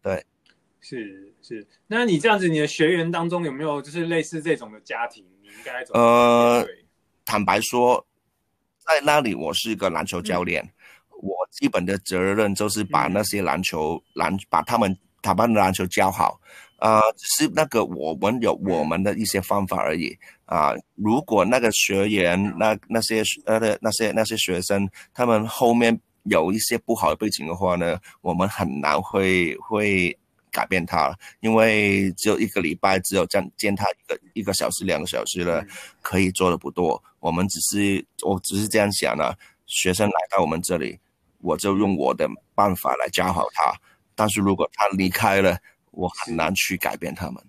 [0.00, 0.24] 对，
[0.80, 1.66] 是是。
[1.86, 5.22] 那你这样子，你的学员当中有没有就是类似这种的家庭？
[5.42, 6.66] 你应该怎么呃，
[7.26, 8.06] 坦白说。
[8.86, 10.62] 在那里，我是一个篮球教练，
[11.22, 16.40] 我基本的责任就是把那些篮球篮把他们他们的篮球教好，
[16.78, 20.74] 啊，只是那个我们有我们的一些方法而已啊。
[20.94, 30.16] 如果那个学员那那些呃的那些那些学生，他们后面有一些不好的背景的话呢，我们很难会会。
[30.52, 35.64] 改变他了，因为只有一个礼拜，只有这样见他一个一个小时、两个小时了，
[36.02, 37.02] 可以做的不多。
[37.18, 39.36] 我们只是，我只是这样想的。
[39.66, 41.00] 学生来到我们这里，
[41.38, 43.72] 我就用我的办法来教好他。
[44.14, 45.56] 但是如果他离开了，
[45.92, 47.42] 我很难去改变他们。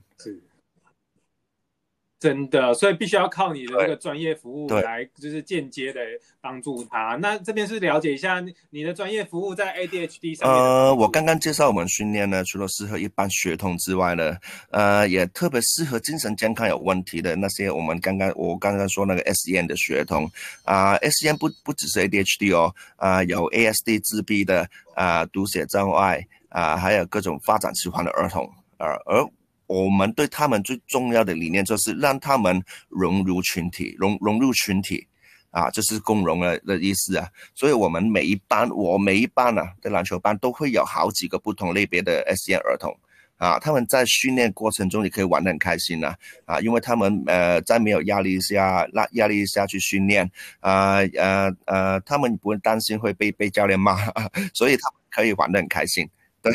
[2.23, 5.99] 真的，所以必须要靠你的那个专业服务来，就是间接的
[6.39, 7.17] 帮助他。
[7.19, 10.49] 那这边是了解一下你的专业服务在 ADHD 上。
[10.49, 14.37] 呃，我刚刚介绍我们训练呢，除了适合一般血统之外呢，
[14.69, 17.69] 呃，也特别适合精神健康有问题的那些。
[17.69, 20.31] 我们刚刚我刚刚说那个 SEN 的血统
[20.63, 29.29] 啊，SEN 不不只是 ADHD 哦，啊，有 ASD 自闭的啊，读写障碍啊，还有各种发展迟缓的儿童啊，而。
[29.67, 35.07] 我们对他们最重要的理念就是让他们融入群体，融融入群体，
[35.51, 37.27] 啊，就是共融的的意思啊。
[37.55, 42.95] 所以，我们每一班，我每一班啊的篮球班都会有好几个不同类别的 SEN 儿童，
[43.37, 46.13] 啊，他们在训练过程中也可以玩得很开心呐，
[46.45, 53.97] 啊，因为他们呃在没有压力下，那压力下去训练，啊呃呃，他们不会担心会被被教练骂，
[54.53, 56.07] 所以他们可以玩得很开心，
[56.41, 56.51] 对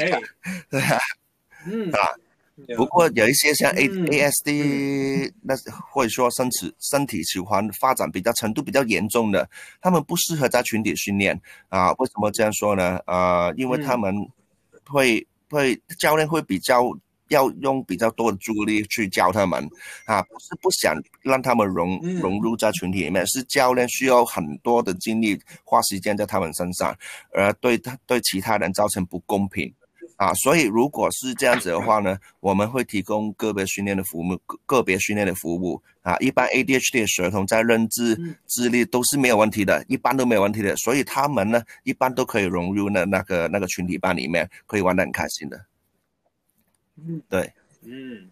[0.69, 0.99] 对啊，
[1.67, 1.91] 嗯。
[1.93, 1.99] 啊。
[2.77, 5.55] 不过有一些像 A A S D，那
[5.91, 9.49] 或者说身体身体喜欢发展比较程度比较严重的，
[9.81, 11.93] 他们不适合在群体训练啊。
[11.93, 12.99] 为什么这样说呢？
[13.07, 14.15] 呃，因为他们
[14.87, 16.83] 会会教练会比较
[17.29, 19.63] 要用比较多的注意力去教他们
[20.05, 26.97] 啊，不是不想让他们融融入在群体里面，是教练需要很多的精力花时间在他们身上，
[27.33, 29.73] 而对他对其他人造成不公平。
[30.19, 36.17] 啊，所以如果是这样子的话呢，我们会提供个别训练的服务，个个别训练的服务啊。
[36.19, 45.65] 一般 ADHD 的学童在认知、智力都是没有问题的，一般都没有问题的，所以他们呢，一般都可以融入那那个那个群体班里面，可以玩得很开心的。
[46.97, 47.53] 嗯，对，
[47.85, 48.29] 嗯。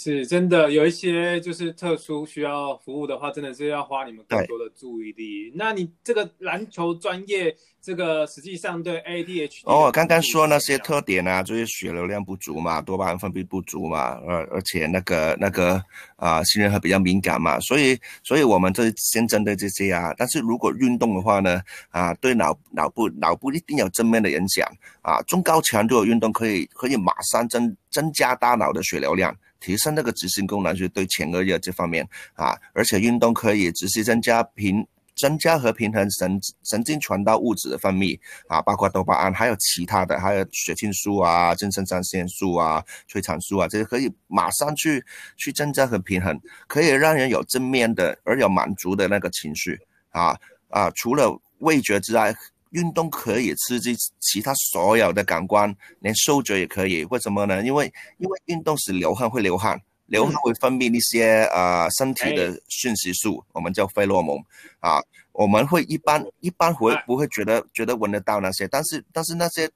[0.00, 5.52] 是真的有一些就是特殊需要服务的话，真的是要花你们更多的注意力。
[5.56, 15.82] 那你这个篮球专业，这个实际上对 ADHD 哦，刚刚说那些特点啊，就是血流量不足嘛，多巴胺分泌不足嘛，而而且那个那个
[16.14, 20.14] 啊，杏仁核比较敏感嘛，所以所以我们这先针对这些啊。
[20.16, 24.64] 但是如果运动的话呢，啊，对脑脑部脑部一定有正面的影响
[25.02, 29.36] 啊，中高强度的运动可以可以马上增增加大脑的血流量。
[29.60, 38.18] 提升那个执行功能，就是对前额叶这方面啊，而且运动可以直接增加平增加和平衡神神经传导物质的分泌
[38.48, 45.04] 啊，包括多巴胺，还有其他的，还有血清素啊、正肾上腺素啊、催产素啊，这些可以马上去
[45.36, 49.78] 去增加和平衡，可以让人有正面的而有满足的那个情绪
[50.10, 50.38] 啊
[50.70, 52.34] 啊，除了味觉之外。
[52.70, 57.04] 运动可以刺激其他所有的感官，连嗅觉也可以。
[57.06, 57.64] 为什么呢？
[57.64, 64.36] 因为因为运动时流汗会流汗，流汗会分泌一些呃身体的讯息素，我们叫费洛蒙
[64.80, 65.00] 啊。
[65.32, 69.70] 我们会一般一般会不会觉得觉得闻得到那些，但是但是那些。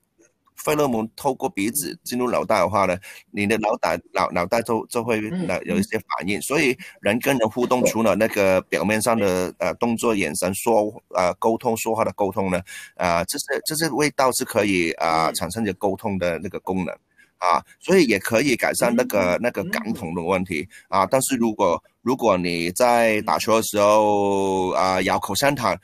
[0.57, 2.97] 费洛蒙透过鼻子进入脑袋的话呢，
[3.31, 5.21] 你的脑袋脑脑袋就就会
[5.65, 6.41] 有一些反应。
[6.43, 12.61] 所以人跟人互动，除了那个表面上的呃动作、眼神、说呃沟通、说话的沟通呢，
[12.97, 16.95] 啊，这些这些味道是可以啊产生着沟通的那个功能
[17.39, 21.05] 啊，所以也可以改善那个那个感统的问题啊。
[21.07, 25.77] 但是如果如果你在打球的时候啊咬口香糖，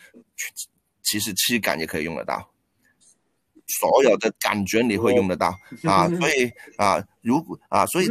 [1.02, 2.48] 其实气感也可以用得到。
[3.68, 5.54] 所有的感觉你会用得到
[5.84, 8.08] 啊，所以啊，如果啊，所以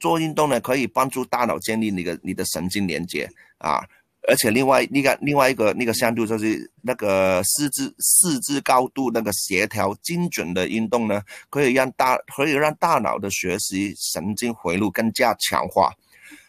[0.00, 3.82] 做运动呢，可以帮助大脑建立你的你的神经连接啊，
[4.28, 15.92] 而且另外那个另外一个那个相对就是那个四肢四肢高度那个协调精准的运动呢，可以让大可以让大脑的学习神经回路更加强化。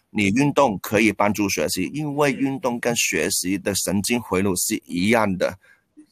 [0.10, 5.56] 你运动可以帮助学习，因为运动跟学习的神经回路是一样的，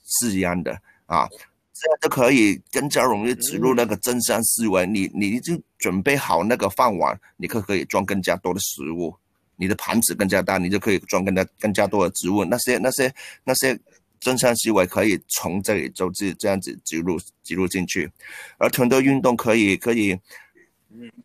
[0.06, 0.78] 是一样的
[1.08, 1.28] 啊，
[1.76, 4.88] 这样就可以更加容易植入那个正向思维。
[4.88, 9.14] 你你就准备好那个饭碗，你可可以装更加多的食物，
[9.58, 12.46] 你的盘子更加大，你就可以装更加更加多的植物。
[12.46, 13.78] 那些那些那些
[14.20, 18.10] 正向思维可以从这里就这这样子植入植入进去，
[18.58, 20.18] 而团队运动可以可以。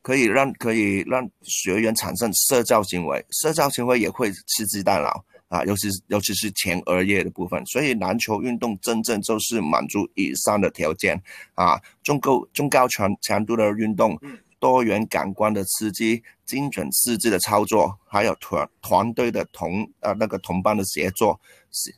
[0.02, 7.62] 可以让可以让学员产生社交行为，社交行为也会刺激大脑啊，尤其尤其是前额叶的部分。
[7.66, 11.20] 所以篮球运动真正就是满足以上的条件
[11.54, 14.18] 啊，中高中高强强度的运动，
[14.58, 21.38] 多元感官的刺激，精准刺激的操作，还有团团队的同呃那个同伴的协作，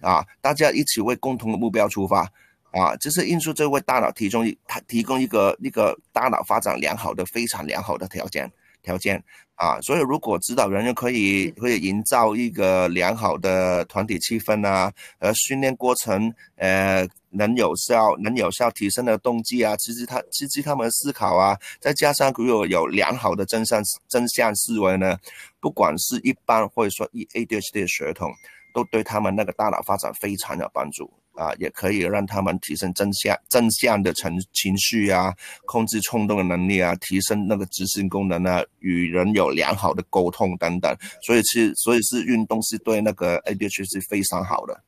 [0.00, 2.26] 啊，大家一起为共同的目标出发。
[2.72, 8.50] 啊，这是因素这为大脑提供一，它提供一个一个大脑发展良好的、非常良好的条件
[8.82, 9.22] 条件
[9.62, 9.80] 啊。
[9.80, 25.16] 所以，如果指导人员可以可以营造一个良好的团体气氛啊，而训练过程呃能有效能有效提升的动机啊，刺激他刺激他们思考啊，再加上如果有良好的正向正向思维呢，
[25.60, 28.30] 不管是一般或者说一 ADHD 的血统，
[28.74, 31.10] 都对他们那个大脑发展非常有帮助。
[31.34, 35.34] 啊，也可以让他们提升正向正向的情情绪啊，
[35.66, 40.94] 控制冲动的能力啊，提升那个执行功能啊，与人有良好的沟通等等。
[41.22, 44.82] 所以是，所以是运动是对那个 ADHD 是非常好的。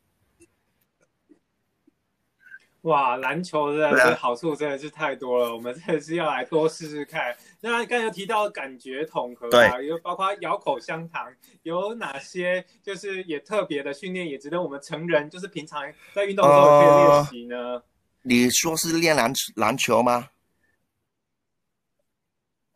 [2.85, 7.35] 哇，篮球真的好处真的是太多了，我们真的是要来多试试看。
[7.63, 17.83] 那刚才提到感觉统合啊，有包括咬口香糖，有哪些就是也特别的训练，也值得我们成人就是平常在运动的时候可以练习呢？
[18.21, 20.29] 你说是练篮篮球吗？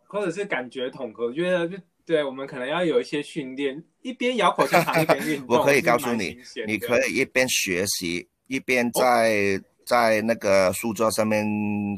[0.07, 1.27] 或者是感觉统合？
[1.27, 5.59] 我觉得就对我们可能要有一些训练，一边咬口香糖 一边运动。
[5.59, 9.63] 我可以告诉你，你可以一边学习一边在。
[9.89, 11.43] 在那个书桌上面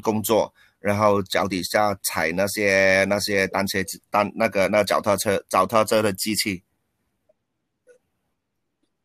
[0.01, 6.63] 工作，然后脚底下踩那些那些单车单那个那脚踏车脚踏车的机器。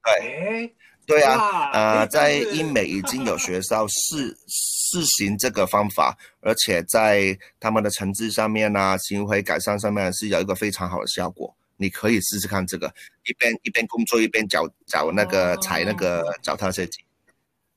[0.05, 0.73] 对，
[1.05, 11.53] 对啊，呃，在英美已经有学校试试行这个方法，而且在他们的成绩上面呢，行为改善上面是有一个非常好的效果。
[11.77, 12.87] 你可以试试看这个，
[13.25, 17.01] 一边一边工作一边脚脚那个踩那个脚踏车机，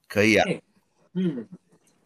[0.08, 0.48] 可以啊。
[1.14, 1.48] 嗯，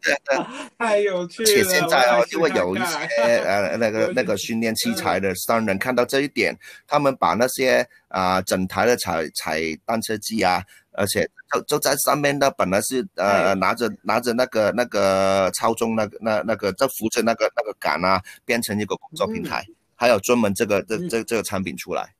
[0.78, 1.46] 太有趣了。
[1.46, 10.62] 且现在啊，因为有一些呃那个 那个训练器材的商人看到这一点，他们把那些啊整台的踩踩单车机啊，
[10.92, 19.64] 而且就就在上面的本来是呃拿着拿着那个那个操纵那个那那个就扶着那个那个杆啊，变成一个工作平台，
[19.94, 22.14] 还有专门这个这这这个产品出来。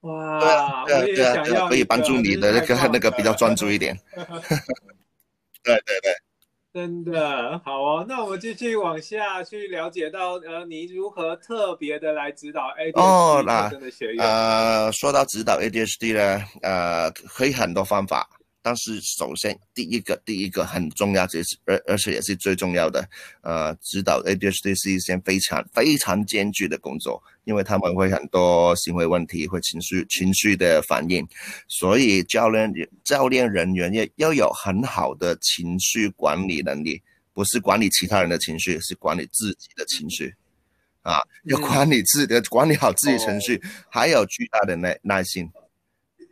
[0.00, 3.94] 哇，对对对，可以帮助你的那个那个比较专注一点。
[5.62, 6.14] 对对对，
[6.72, 8.06] 真的好哦。
[8.08, 14.24] 那我们继续往下去了解到，呃，你如何特别的来指导 ADHD 的学员？
[14.24, 18.26] 呃，说到指导 ADHD 呢，呃，可以很多方法。
[18.62, 23.08] 但是首先，第一个，第一个很重要，就是而而且也是最重要的，
[23.42, 31.26] 呃，指导 ADHD 是一件非常非常艰巨的工作，因为他们会很多行为问题，会情绪情绪的反应，
[31.68, 32.70] 所以教练
[33.02, 37.00] 教练人员要要有很好的情绪管理能力，
[37.32, 40.34] 不是管理其他人的情绪，是管理自己的情绪，
[41.00, 45.50] 啊，要管理自己的，管理好自己情绪，还有巨大的耐耐心。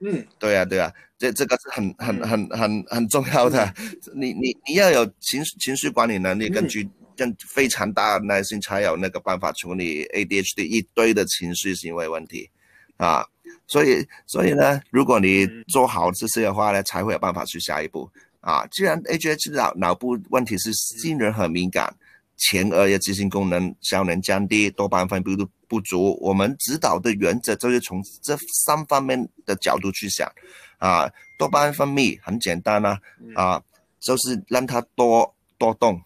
[0.00, 3.74] 嗯，对呀，对呀，这这个是很很很很很重要的。
[4.14, 12.48] 你你你要有情情绪管理能力，根据更非常大的耐心，才有那个办法处理 ADHD 一堆的情绪行为问题
[12.96, 13.26] 啊。
[13.66, 18.66] 所以所以呢，如果你做好这些的话呢，才会有办法去下一步啊。
[18.70, 21.94] 既然 ADHD 脑脑部问题是新人很敏感。
[22.40, 26.16] 前额叶执行功能效能降低，多巴胺分泌不足。
[26.20, 30.30] 我们指导的原则就是从这三方面的角度去想，
[30.78, 32.98] 啊，多巴胺分泌很简单啊，
[33.34, 33.62] 啊，
[34.00, 36.00] 就是让它多多动，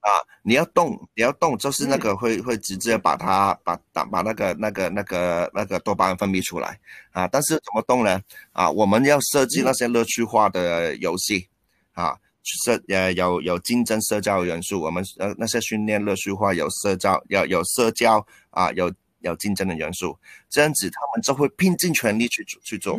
[0.00, 0.10] 啊，
[0.42, 6.78] 你要动，你要动，就是那个会会直接把它把把把那个那个那个那个多巴胺分泌出来，
[7.12, 8.20] 啊，但是怎么动呢？
[8.52, 11.48] 啊，我们要设计那些乐趣化的游戏，
[11.92, 12.16] 啊。
[12.64, 18.90] 社呃有有竞争社交元素，我们呃那些训练乐趣化有社交要有社交啊有
[19.20, 20.16] 有竞争的元素，
[20.48, 22.98] 这样子他们就会拼尽全力去去做，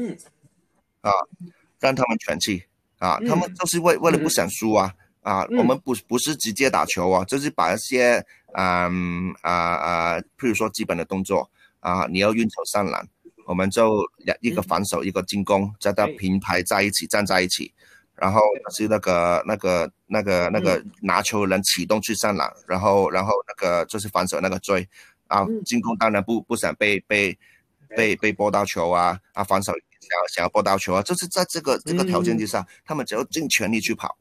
[1.01, 1.11] 啊，
[1.79, 2.63] 让他们喘气
[2.97, 11.49] 啊，他们就是为为了不想输啊啊啊，我们不不是直接打球啊，就是把一些嗯啊啊，譬如说基本的动作
[11.79, 13.07] 啊，你要运球上篮，
[13.45, 14.03] 我们就
[14.41, 17.73] 一个防守一个进攻，再到平排在一起站在一起，
[18.15, 18.41] 然后
[18.75, 24.87] 是那个那个那个那个拿球人启动去上篮，然后然后那个就是防守那个追
[25.29, 27.35] 啊，进攻当然不不想被被
[27.95, 34.17] 被被波到球啊啊，防守想要想要波到球啊，就是在这个这个条件之下，他们只要尽全力去跑。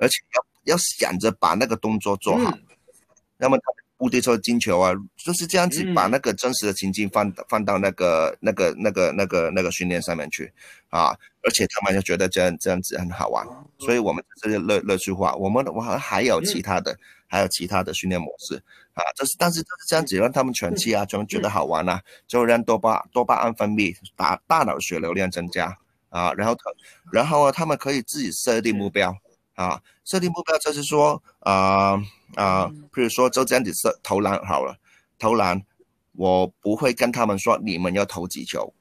[0.00, 2.56] 而且要要想着把那个动作做好，
[3.36, 10.52] 那么他的目的就是进球啊，就是这样子把那个真实的情境放放到那个那个那个那个那个训练上面去。
[10.90, 11.08] 啊，
[11.42, 13.44] 而且他们就觉得这样这样子很好玩，
[13.78, 16.96] 所以我们这是乐乐趣化，我们我还还有其他的
[17.26, 18.62] 还有其他的训练模式
[18.98, 25.76] 啊，这是但是就是这样子让他们喘气啊，就觉得好玩啊，就让多巴多巴胺分泌，大大脑血流量增加
[26.10, 26.62] 啊，然后他
[27.12, 29.16] 然后他们可以自己设定目标。
[29.54, 32.00] 啊，设定目标就是说，啊
[32.36, 34.78] 啊，比如说就这样子设投篮好了，
[35.18, 35.60] 投篮，
[36.12, 38.72] 我不会跟他们说你们要投几球，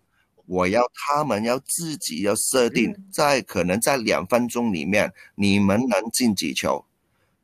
[0.45, 6.85] 我要他们要自己要设定，在可能在两分钟里面你们能进几球，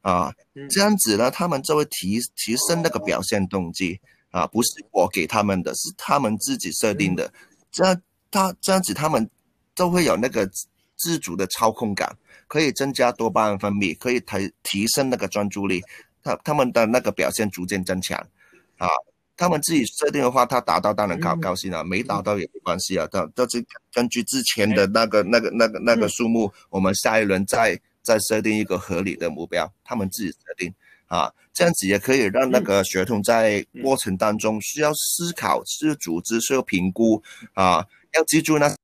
[0.04, 0.32] 啊，
[0.70, 4.00] 这样子呢，他们就会提提升那个表现动机，
[4.30, 7.34] 啊，不是我给他们的，是他们自己设定的，
[7.72, 9.28] 这样他这样子他们
[9.74, 10.48] 都会有那个
[10.98, 12.16] 自主的操控感。
[12.46, 15.82] 可以增加多巴胺分泌，可以提提升那个专注力，
[16.22, 18.16] 他他们的那个表现逐渐增强，
[18.78, 18.88] 啊，
[19.36, 30.74] 他们自己设定的话，他达到当然高高兴了，没达到也没关系啊，都都是根据之前的那个那个那个那个数目，我们下一轮再再设定一个合理的目标，他们自己设定，
[31.08, 37.24] 啊，这样子也可以让那个学童在过程当中需要思考、需要组织、需要评估，
[37.54, 38.76] 啊，要记住呢。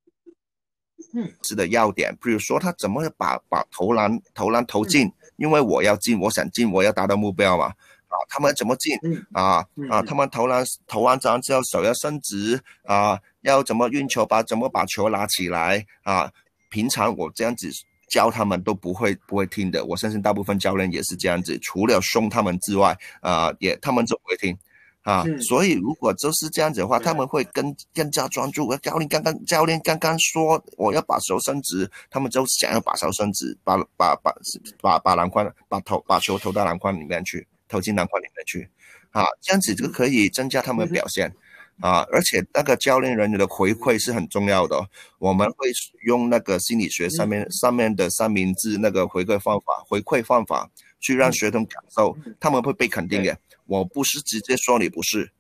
[1.13, 7.65] 嗯，是的要点，比如说他怎么把把投篮投篮投进，因为我要进，我想进，我要达到目标嘛。
[7.65, 8.95] 啊，他们怎么进？
[9.33, 16.31] 啊啊，他们投篮投完篮之后手要伸直啊，要怎么运球把怎么把球拿起来啊？
[16.69, 17.71] 平常我这样子
[18.09, 24.57] 教他们都不会不会听的，我相信大部分教练也是这样子，除了凶他们之外，啊，也他们就不会听。
[25.03, 28.75] 啊，所以如果就是这样子的话，他们会更更加专注。
[28.77, 34.35] 教练刚刚教练刚刚说我要把手伸直，他们就想要把手伸直，把把把
[34.81, 38.69] 把把篮筐把投把球投到篮筐里面去，投进篮筐里面去。
[39.11, 41.33] 啊，这样子就可以增加他们的表现。
[41.81, 44.89] 啊，而且那个教练人员的回馈是很重要的。
[45.17, 45.71] 我们会
[46.05, 50.69] 用那个心理学上面上面的三明治那个回馈方法，回馈方法
[50.99, 53.37] 去让学生感受，他们会被肯定的。
[53.65, 55.31] 我不是直接说你不是，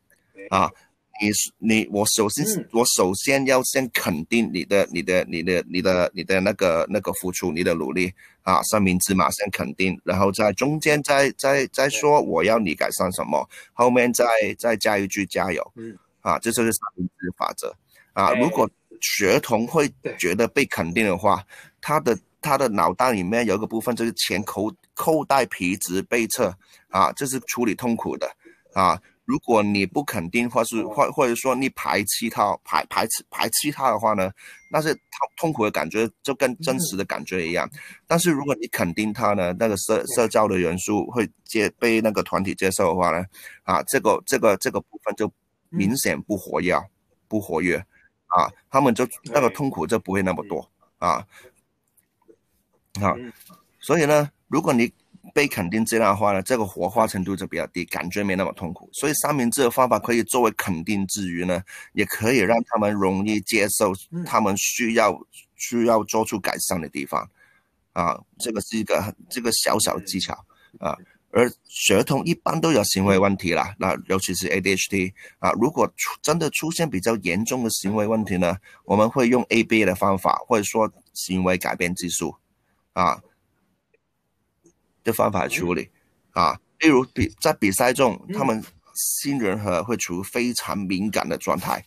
[0.49, 0.69] 啊，
[1.21, 8.13] 你是你，我首先我首先要先肯定你的你的你的你的你的那个那个付出，你的努力
[8.43, 14.25] 啊，三明治嘛先肯定，然后在中间再再再说我要你改善什么，后面再
[14.57, 15.73] 再加一句加油，
[16.21, 17.75] 啊，这就是三明治法则
[18.13, 18.31] 啊。
[18.33, 18.69] 如果
[19.01, 21.43] 学童会觉得被肯定的话，
[21.81, 26.55] 他的他的脑袋里面有一个部分就是前扣扣带皮质背侧。
[26.91, 28.27] 啊，这是处理痛苦的
[28.73, 28.99] 啊！
[29.25, 34.31] 如果你不肯定，或是或或者说你排斥他、排排斥排斥他的话呢，
[34.71, 35.03] 那是痛
[35.37, 37.69] 痛苦的感觉就跟真实的感觉一样。
[38.07, 43.23] 但是如果你肯定他呢，那个社社交的元素会接被那个团体接受的话呢，
[43.61, 45.31] 啊，这个这个这个部分就
[45.69, 46.75] 明显不活跃，
[47.27, 47.77] 不活跃
[48.27, 51.25] 啊，他们就那个痛苦就不会那么多啊。
[53.01, 53.15] 啊，
[53.79, 54.91] 所以呢，如果你
[55.33, 58.89] 被肯定这样的话呢，这个活化程度就比较低，感觉没那么痛苦。
[58.93, 61.61] 所以三明治的方法可以作为肯定之余呢，
[61.93, 63.93] 也可以让他们容易接受，
[64.25, 65.17] 他们需要
[65.55, 67.29] 需要做出改善的地方。
[67.93, 70.33] 啊，这个是一个这个小小的技巧
[70.79, 70.97] 啊。
[71.31, 82.35] 而学童一般都有行为问题啦，那尤其是 ADHD 啊，如果出真的出现比较严重的行为问题呢，我们会用 ABA 的方法，或者说行为改变技术
[82.93, 83.21] 啊。
[85.01, 85.89] 的方法处理，
[86.31, 88.61] 啊，例如比在比赛中，他们
[88.93, 91.83] 新人和会处于非常敏感的状态，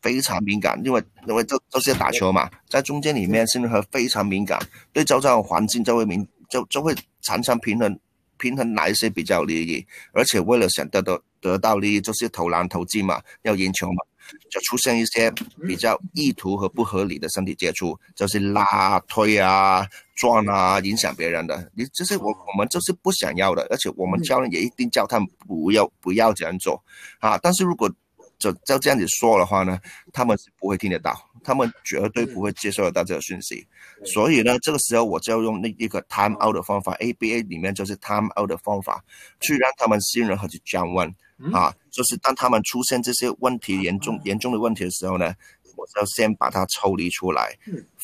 [0.00, 4.60] 非常敏感，因为因为这这是打球嘛，在中间里面新人和非常敏感，
[4.92, 7.98] 对周遭的环境就会敏就就会常常平衡
[8.42, 14.02] 平衡哪一些比较利益，而且为了想得到得到利益，就是投篮投进嘛，要赢球嘛。
[14.48, 15.30] 就出现一些
[15.66, 21.70] 比较意图和不合理的身体接触，就是拉、推啊、撞啊，影响别人的。
[21.74, 26.82] 你这些我我们就是不想要的，而且我们教练也一定叫他们不要不要这样做
[27.18, 27.36] 啊。
[27.42, 27.92] 但是如果
[28.38, 29.78] 就就这样子说的话呢，
[30.12, 31.12] 他们是不会听得到，
[31.44, 33.66] 他们绝对不会接受得到这个讯息。
[34.04, 39.04] 所以呢，这个时候我就要用那一个 time out 的方法，ABA 里面就是 time out 的方法，
[39.40, 41.08] 去让他们信任和去降温
[41.52, 41.74] 啊。
[41.90, 45.34] 就是当他们出现这些问题严重严重的问题的时候呢，
[45.76, 47.56] 我要先把它抽离出来，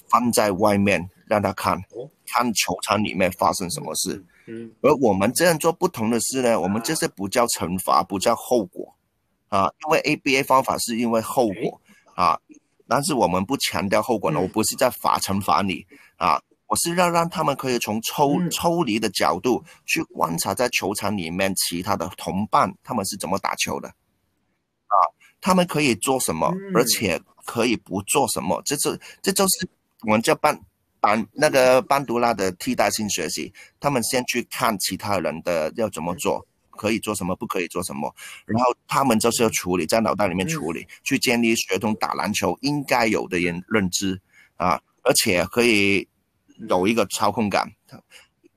[0.09, 1.81] 放在外面让他看，
[2.27, 4.25] 看球场里面发生什么事。
[4.83, 8.95] 而我们这样做不同的是呢，我们这些不叫惩罚，不叫后果，
[9.49, 11.81] 啊，因为 ABA 方法是因为后果。
[12.15, 12.37] 啊，
[12.89, 15.87] 但是我们不强调后果呢，我不是在罚惩罚你
[16.17, 24.97] 啊，我是要让他们可以从抽抽离的角度去观察在球场里面其他的同伴他们是怎么打球的，啊，
[25.41, 29.69] 他们可以做什么，而且可以不做什么，这是这就是
[30.03, 30.59] 我们叫班。
[31.01, 36.45] 班那个班杜拉的替代性学习，他们先去看其他人的要怎么做，
[36.79, 38.15] 可以做什么，不可以做什么，
[38.47, 44.19] 然后他们就是要处理在脑袋里面处理，去建立学童打篮球应该有的认认知
[44.57, 46.07] 啊，而且可以
[46.69, 47.69] 有一个操控感。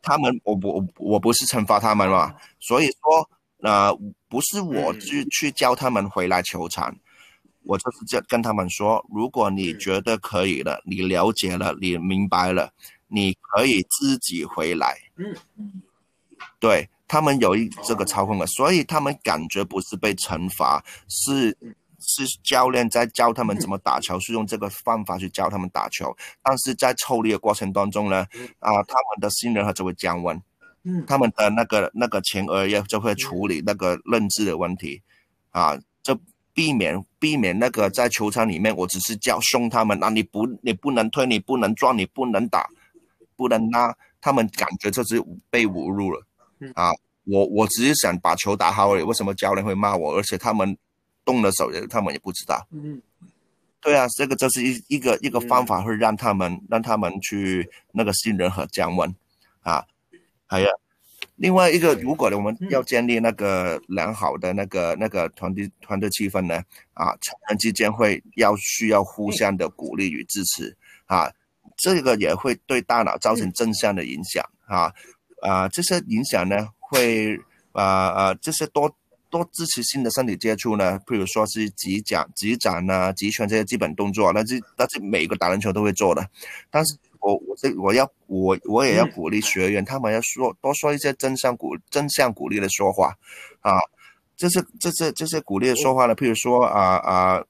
[0.04, 3.30] 他们，我我我不是惩罚他们嘛，所以说，
[3.64, 3.96] 呃，
[4.28, 6.96] 不是我去去教他们回来球场。
[7.64, 12.74] 我就是这跟他们说，如果你觉得可以了，你了解了，你明白了，
[13.08, 14.98] 你可以自己回来。
[15.16, 15.82] 嗯
[16.60, 21.50] 对他们有一这个操控的，所以他们感觉不是被惩罚，是
[22.00, 26.16] 是教练在教他们怎么打球，是用这个方法去教他们打球。
[26.42, 28.26] 但是在抽离的过程当中呢，
[28.60, 30.42] 啊，他们的信任和就会降温，
[30.84, 35.02] 嗯，他们的那个那个前额叶就会处理那个认知的问题，
[35.50, 36.18] 啊，这。
[36.54, 42.68] 避免避免那个在球场里面，我只是叫凶他们，那你不你不能推，你不能撞，你不能打，
[43.38, 46.22] 不能拉，他们感觉这是被侮辱了
[46.74, 46.92] 啊！
[47.26, 50.16] 我我只是想把球打好而已，为什么教练会骂我？
[50.16, 50.78] 而且他们
[51.24, 52.68] 动了手，他们也不知道。
[52.72, 53.02] 嗯，
[53.80, 59.16] 对啊，这个就是一一个一个方法，会让他们让他们去那个信任和降温
[59.62, 59.86] 啊，
[60.48, 60.68] 还有。
[61.36, 66.62] 另外一个，如果呢，我们要建立那个良好的那个那个团队团队气氛呢，
[66.94, 71.32] 啊，成员之间会要需要互相的鼓励与支持，啊，
[71.78, 74.94] 这个也会对大脑造成正向的影响，啊，
[75.42, 77.38] 啊，这些影响呢，会
[77.74, 78.90] 啊啊，这些多
[79.30, 86.26] 多支持性的身体接触呢，譬如说是击掌、击掌啊、击拳这些基本动作，那是那是每个打篮球都会做的，
[86.70, 86.96] 但是。
[87.24, 93.16] 我我这我要我我也要鼓励学员，他们要说多说一些正向鼓正向鼓励的说话，
[93.60, 93.78] 啊，
[94.36, 97.44] 这些这些这些鼓励的说话呢，譬如说啊啊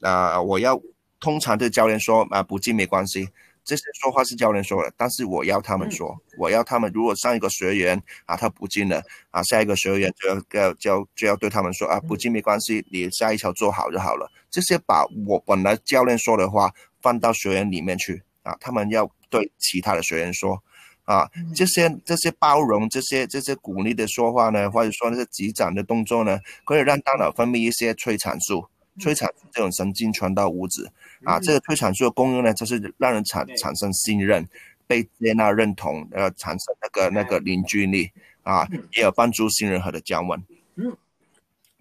[0.00, 0.80] 啊，我要
[1.20, 3.28] 通常对教练说啊不进没关系，
[3.68, 19.08] 这些说话是教练说的，但是我要他们说，我要他们如果上一个学员啊他不进了啊，下一个学员就要要就就要对他们说啊不进没关系，你下一条做好就好了，这些把我本来教练说的话放到学员里面去啊，他们要。
[19.30, 20.58] 对其他的学员说，
[21.04, 28.66] 啊，这些这些包容，这些这些鼓励的说话呢，或者说那些击掌的动作呢，可以让大脑分泌一些催产素，
[28.98, 30.90] 催产素这种神经传导物质，
[31.24, 34.46] 啊，这个催产素的功用呢，就是让人产产生信任、
[34.86, 38.10] 被接纳、认同，呃，产生那个那个凝聚力，
[38.42, 40.42] 啊，也有帮助新人和的降温。
[40.76, 40.96] 嗯，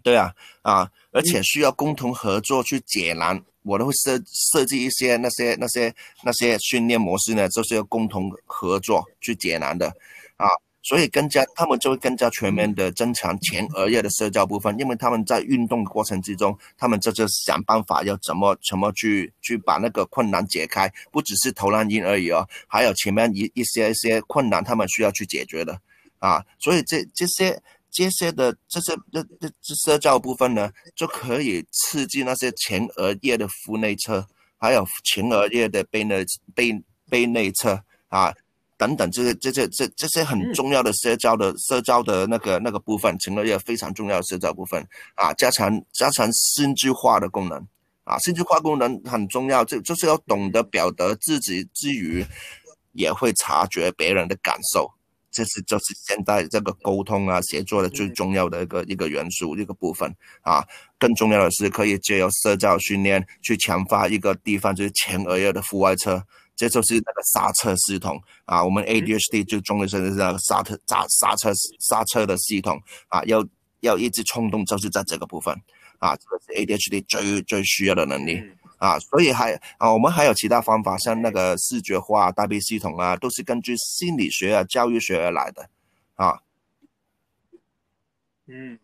[0.04, 3.44] 对啊，啊，而且需要共同合作去解难。
[3.64, 5.94] 我都会设设计一些那些那些
[6.24, 9.90] 那些训练模式呢，就是要共同合作去解难的，
[10.38, 10.48] 啊，
[10.88, 25.78] 所以更加他们就会更加全面的增强前额叶的社交部分，因为他们在运动过程之中，他们就是想办法要怎么怎么去去把那个困难解开，不只是投篮音而已哦，还有前面一一些一些困难他们需要去解决的，
[26.20, 27.62] 啊，所以这这些。
[27.90, 34.24] 这些的这些这这这社交部分呢，就可以刺激那些前额叶的腹内侧，
[34.60, 36.24] 还有前额叶的背内
[36.54, 36.80] 背
[37.10, 38.32] 背内侧啊
[38.78, 47.58] 等等，这些这些这这些很重要的社交的社交的那个那个部分，前额叶非常重要的社交部分啊，加强加强心智化的功能
[48.04, 52.24] 啊，心智化功能很重要，就就是要懂得表达自己之余，
[52.94, 54.90] 也会察觉别人的感受。
[55.30, 60.12] 这是就是现在这个沟通啊、协作的最重要的一个一个元素一个部分
[60.42, 60.64] 啊。
[60.98, 66.24] 更重要的是，可以借由社交训练去强化一个地方，就是前额叶的腹外侧，
[66.58, 68.62] 这就是那个刹车系统啊。
[68.62, 72.78] 我们 ADHD 最重要的是那个刹车刹刹车刹车的系统
[73.08, 73.46] 啊，要
[73.80, 75.56] 要抑制冲动，就是在这个部分
[76.00, 78.44] 啊，这个是 ADHD 最最需要的能力。
[78.80, 85.68] 啊，所以还啊，我们还有其他方法，像那个视觉化代币系统啊，都是根据心理学啊、教育学而来的，
[86.14, 86.40] 啊。
[88.46, 88.78] 嗯，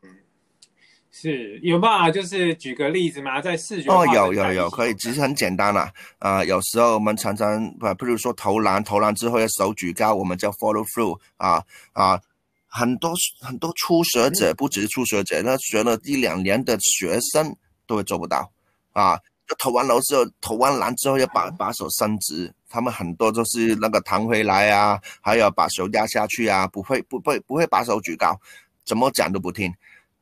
[1.15, 3.39] 是有办法，就是举个例子吗？
[3.39, 5.93] 在视觉哦，有有有，可以，其实很简单啦。
[6.17, 12.19] 啊，有时候我们常常啊，比如说投篮，投篮之后要手举高，我们叫 follow through 啊啊，
[12.67, 17.55] 很多很多初学者，不只是初学者，那学了一两年的学生
[17.85, 18.51] 都会做不到
[18.93, 19.15] 啊。
[19.47, 28.35] 就投完篮之后，投完篮之后要把把手伸直，他们很多都是那个弹回来啊，还有把手压下去啊，不会不会不会把手举高，
[28.83, 29.71] 怎么讲都不听。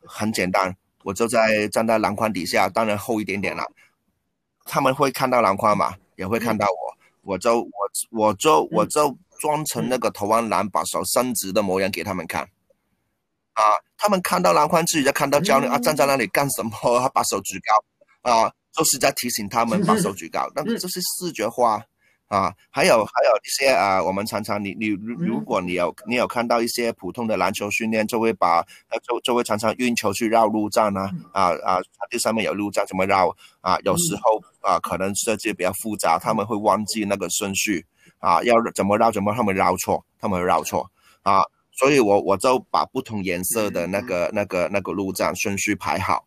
[0.04, 3.64] 很简单，我就在站在篮筐底下，当然厚一点点了。
[4.66, 7.70] 他们会看到篮筐嘛，也会看到我，我就我
[8.12, 12.44] 我就我就装成那个投完篮把手伸直的模样给他们看。
[13.54, 13.64] 啊，
[13.98, 16.72] 他们看到篮筐自己就看到教练啊站在那里干什么？
[17.00, 20.50] 他把手举高啊，就是在提醒他们把手举高。
[20.56, 21.84] 但是这是视觉化。
[22.32, 33.28] 啊，还有还有一些啊，我们常常你你如如果你有你有看到一些普通的篮球训练，就会把呃就就会常常运球去绕路障啊啊啊，场地上面有路障怎么绕
[33.60, 33.78] 啊？
[33.84, 37.86] 有时候啊可能设计比较复杂，他们会忘记那个顺序
[38.20, 40.90] 啊，要怎么绕怎么他们绕错，他们会绕错
[41.24, 46.24] 啊，所以我我就把不同颜色的那个那个那个路障顺序排好，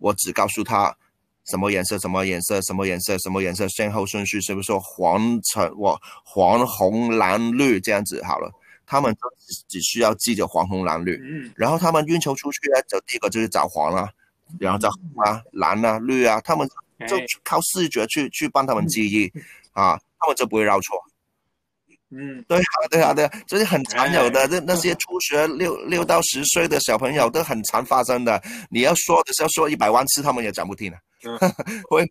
[0.00, 0.96] 我只告诉他。
[1.44, 1.98] 什么颜色？
[1.98, 2.60] 什么颜色？
[2.62, 3.18] 什么颜色？
[3.18, 3.68] 什么颜色？
[3.68, 5.72] 先后顺序是不是说黄橙？
[5.76, 8.50] 我黄红蓝绿这样子好了。
[8.86, 9.16] 他们
[9.66, 11.18] 只需要记着黄红蓝绿，
[11.56, 14.10] 然后他们运球出去呢，就第一个就是找黄啊，
[14.60, 16.68] 然后找红啊、蓝啊、绿啊，他们
[17.08, 19.32] 就靠视觉去去帮他们记忆
[19.72, 21.02] 啊，他们就不会绕错。
[22.16, 24.46] 嗯，对啊，对啊，对，这是很常有的。
[24.46, 28.40] 那那些初学六六到十岁的小朋友都很常发生的。
[28.70, 30.98] 你要说的是要说一百万次，他们也讲不听 了。
[31.88, 32.08] 会管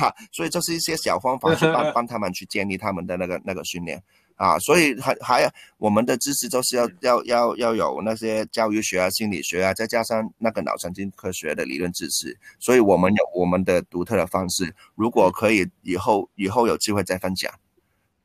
[0.00, 4.02] 哈，所以这是一些小方法去帮 帮他们去建立他们的那个那个训练
[4.34, 4.58] 啊。
[4.58, 12.36] 所以还还有我们的知识就是要要要要有那些教育学啊、心理学啊，再加上那个脑神经科学的理论知识。
[12.58, 14.74] 所以我们有我们的独特的方式。
[14.96, 17.50] 如果可以，以后以后有机会再分享。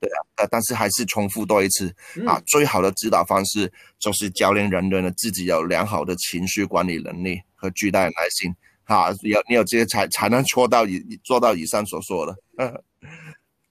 [0.04, 1.88] 对啊，呃，但是还是重复多一次
[2.28, 2.42] 啊。
[2.48, 8.54] 最好的指导方式就是教练人员的自己有良好的情绪管理能力和巨大的耐心。
[8.84, 12.36] 啊，有你有这些才才能做到以做到以上所说的，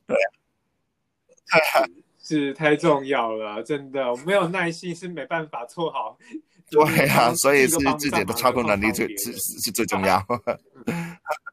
[0.07, 0.17] 对，
[2.23, 6.17] 是太重要了，真的，我没有耐心是没办法做好。
[6.71, 10.19] 对啊，所以是自己的操控能力最是是最重要。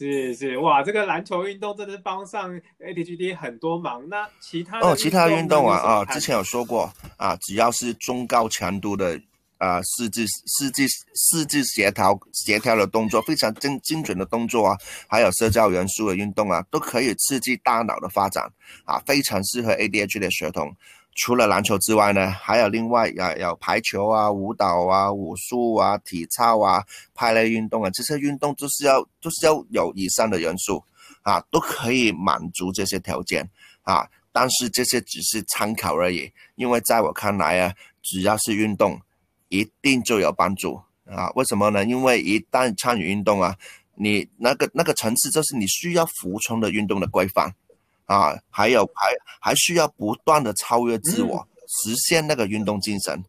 [0.00, 4.08] 嗯，是是哇，这个篮球运动真的是帮上 ADGD 很多忙。
[4.08, 9.20] 那其他哦，其他运动啊啊，之前有说过啊，只要是中高强度的。
[9.58, 14.76] 啊，四肢四肢四肢协调协调的动作，非常精精准的动作啊，
[15.06, 18.50] 还有社交元素的运动啊，都可以刺激大脑的发展
[18.84, 20.74] 啊，非常适合 ADHD 的学童。
[21.14, 26.84] 除了篮球之外呢，还有另外啊，有排球啊、舞蹈啊、武术啊、体操啊、
[27.14, 30.82] 派类运动啊，这些运动都是要都是要有以上的元素
[31.22, 33.48] 啊，都可以满足这些条件
[33.82, 34.08] 啊。
[34.32, 39.00] 但是这些只是参考而已，因为在我看来啊，只要是运动。
[39.54, 41.28] 一定就有帮助啊？
[41.34, 41.84] 为什么呢？
[41.84, 43.54] 因为一旦参与运动啊，
[43.96, 47.54] 你那个那个层次就是你需要服从的运动的规范
[48.06, 53.24] 啊，还有还还需要不断的超越自我，实现那个运动精神。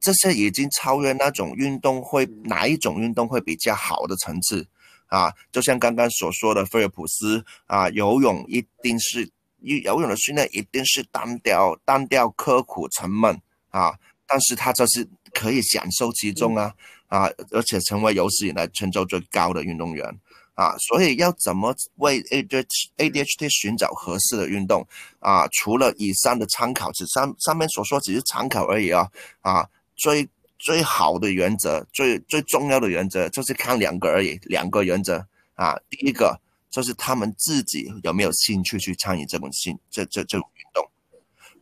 [0.00, 4.66] 这些已经超越那种运动会哪一种运动会比较好的层次
[5.06, 5.32] 啊？
[5.50, 9.28] 就像刚刚所说的菲尔普斯啊，游泳一定是
[9.60, 13.40] 游泳的训练一定是单调、单调、刻苦、沉闷
[13.70, 13.94] 啊，
[14.26, 15.08] 但是他这是。
[15.34, 16.72] 可以享受其中啊
[17.06, 20.20] 啊，而且成为有史以来成就最高的运动员
[20.58, 20.76] 啊！
[20.78, 22.56] 所以要怎么为 A D
[22.96, 24.84] ADHD 寻找合适的运动
[25.20, 25.46] 啊？
[25.52, 29.08] 除了以上的参考，只上上面所说只是参考而已啊
[29.40, 29.64] 啊！
[29.94, 30.28] 最
[30.58, 35.78] 最好的原则，最最重要的原则就是看两个而已，两个原则啊。
[35.88, 36.36] 第一个
[36.70, 40.84] 就是他们自己有没有兴趣去参与这种兴这这这种运动。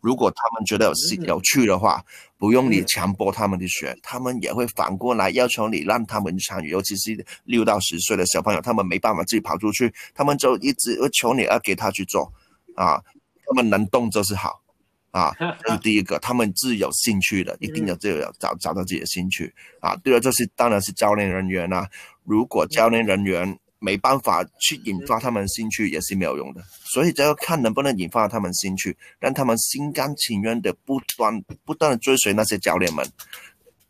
[0.07, 2.01] 如果他们觉得有有趣的话，
[2.39, 6.69] 不用你强迫他们去学，他们也会反过来要求你让他们参与。
[6.69, 12.33] 尤其是六到十岁的小朋友，他们没办法自己跑出去，他们就一直要求你要给他去做，
[12.77, 13.03] 啊，
[13.45, 14.63] 他们能动就是好，
[15.11, 15.35] 啊，
[15.65, 21.91] 这是第一个，他们自有兴趣的，一定要自有找找到自己的兴趣，啊，第二就是当然是教练人员啦，
[22.23, 23.59] 如果教练人员。
[23.79, 33.07] 没办法去引发他们兴趣也是没有用的，所以就要看能不能引发他们兴趣，让他们心甘情愿的不断不断的追随那些教练们。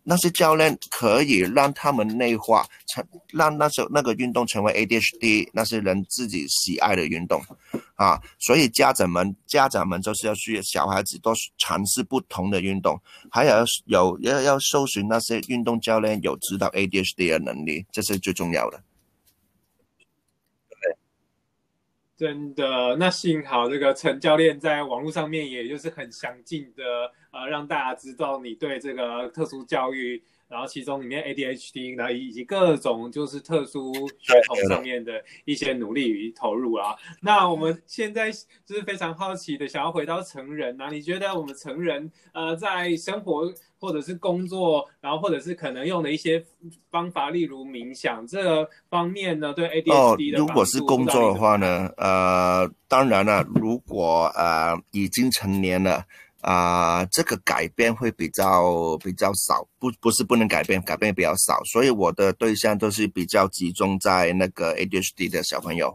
[0.08, 7.42] 那些教练可以让他们内化成，让那时候那个运动成为 ADHD 那些人自己喜爱的运动，
[7.96, 12.96] 啊，所以家长们家长们就是要去小孩子多尝试不同的运动，
[13.32, 18.80] 还有有要要搜寻那些运动教练有指导 ADHD 的能力，这是最重要的。
[22.16, 30.22] 真的，那幸好这个陈教练在网络上面，也就是很详尽的，呃，让大家知道你对这个特殊教育。
[30.48, 36.94] 然后其中里面 ADHD，然后以及各种就是特殊学童上面的一些努力与投入啊。
[37.20, 46.44] 那我们现在就是非常好奇的，想要回到成人啊，你觉得我们成人呃在生活或者是工作，然后或者是可能用的一些
[46.90, 56.04] 方法，例如冥想这方面呢，对 ADHD 的如果是工作的话呢，呃，当然了，如果呃已经成年了。
[56.46, 65.88] 啊，这个改变会比较比较少，不不是不能改变，改变比较少，所以我的对象都是比较集中在那个 ADHD 的小朋友，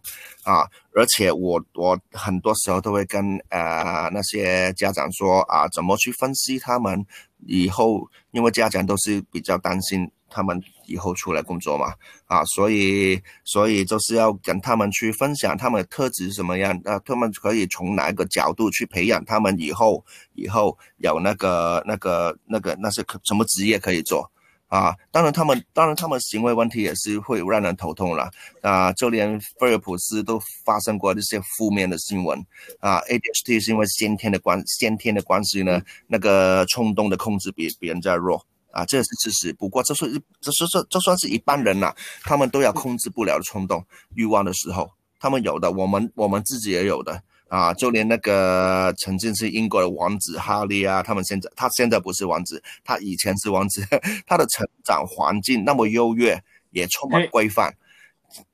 [0.43, 7.06] 啊，而且我我很多时候都会跟呃那些家长说啊，怎么去分析他们
[7.47, 10.12] 以后，因为家长都是比较担心。
[10.32, 11.93] 他们以后出来工作嘛，
[12.25, 20.03] 啊，所以所以就是要跟他们去分享他们的特质什么样，啊，他们可以从哪一个角度去培养他们以后
[20.34, 24.29] 以后有那个那个那个那些可什么职业可以做，
[24.67, 32.39] 啊，当然他们当然他们行为问题也是会让人头痛了，啊，就连菲尔普斯都发生过这些负面的新闻，
[32.79, 38.45] 啊，ADHD 是因为先天的关先天的关系呢，那个冲动的控制比别人家弱。
[38.72, 39.53] 啊，这也是事实。
[39.53, 40.09] 不过，这是
[40.39, 41.93] 这是这这算是一般人呐，
[42.24, 47.74] 他们都要控制不了的冲动、欲望的时候，他们有的，我们我们自己也有的啊。
[47.74, 53.86] 就连那个曾经是英国的王子哈利啊，他们现在他现在不是王子，他以前是王子，
[54.26, 56.41] 他的成长环境那么优越，
[56.72, 57.74] 也充满规范，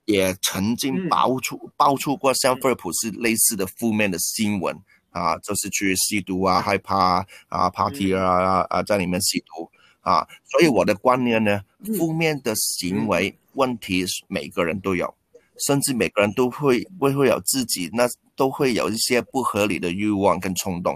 [0.05, 4.75] 也曾经爆出爆出过像菲尔普斯类似的负面的新闻
[5.11, 9.69] 啊，就是去吸毒啊，害怕啊，party 啊啊，在里面吸毒。
[10.07, 11.61] 啊，所以我的观念呢，
[11.97, 15.13] 负面的行为问题每个人都有，
[15.67, 20.95] 甚至每个人都会会会有自己那都会有一些不合理的欲望跟冲动，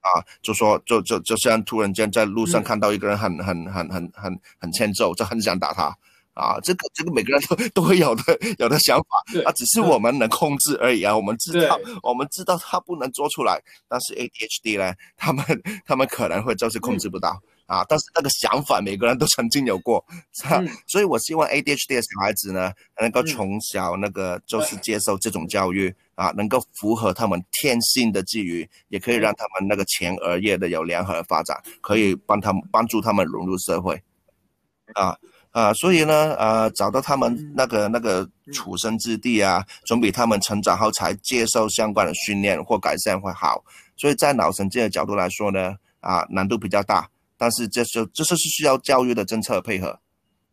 [0.00, 5.86] 啊，就说就就就像突然间在路上看到一个人很很很很很很欠揍，就很想打他，
[6.34, 8.22] 啊，这个这个每个人都 都会有的
[8.60, 15.44] 有的想法，啊，只是我们能控制而已啊，我们知道我们知道他不能做出来，但是 ADHD 呢，他们
[15.84, 17.42] 他们可能会就是控制不到。
[17.66, 17.84] 啊！
[17.88, 20.04] 但是那个想法，每个人都曾经有过，
[20.86, 34.00] 所以，我希望 ADHD 的小孩子呢，能够从小那个就是接受这种教育啊，能够符合他们天性的之余，也可以让他们那个前额叶的有良好的发展，可以帮他们帮助他们融入社会，
[34.94, 35.16] 啊
[35.50, 35.72] 啊！
[35.74, 43.64] 所以呢，呃，找到他们那个那个处身之地啊，总比他们成长后才接受相关的训练或改善会好。
[43.96, 47.08] 所以在脑神经的角度来说呢，啊，难度比较大。
[47.36, 50.00] 但是这是这是是需要教育的政策配合，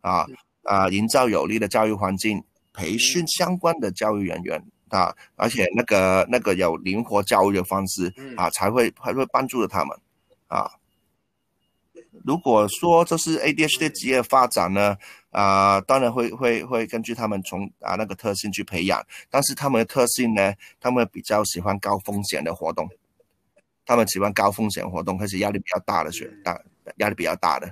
[0.01, 0.25] 啊
[0.63, 9.97] 啊，营造有利的教育环境，培训相关的教育人员啊，而且那个那个有灵活教育的方式啊，才会才会帮助了他们
[10.47, 10.69] 啊。
[12.23, 14.95] 如果说这是 ADHD 职业发展呢，
[15.31, 22.87] 啊，当然会会会根据他们从啊那个特性去培养，但是他们的特性呢，他们比较喜欢高风险的活动，
[23.85, 26.61] 他们喜欢高风险活动，而且压力比较大的学大。
[26.97, 27.67] 压力比较大的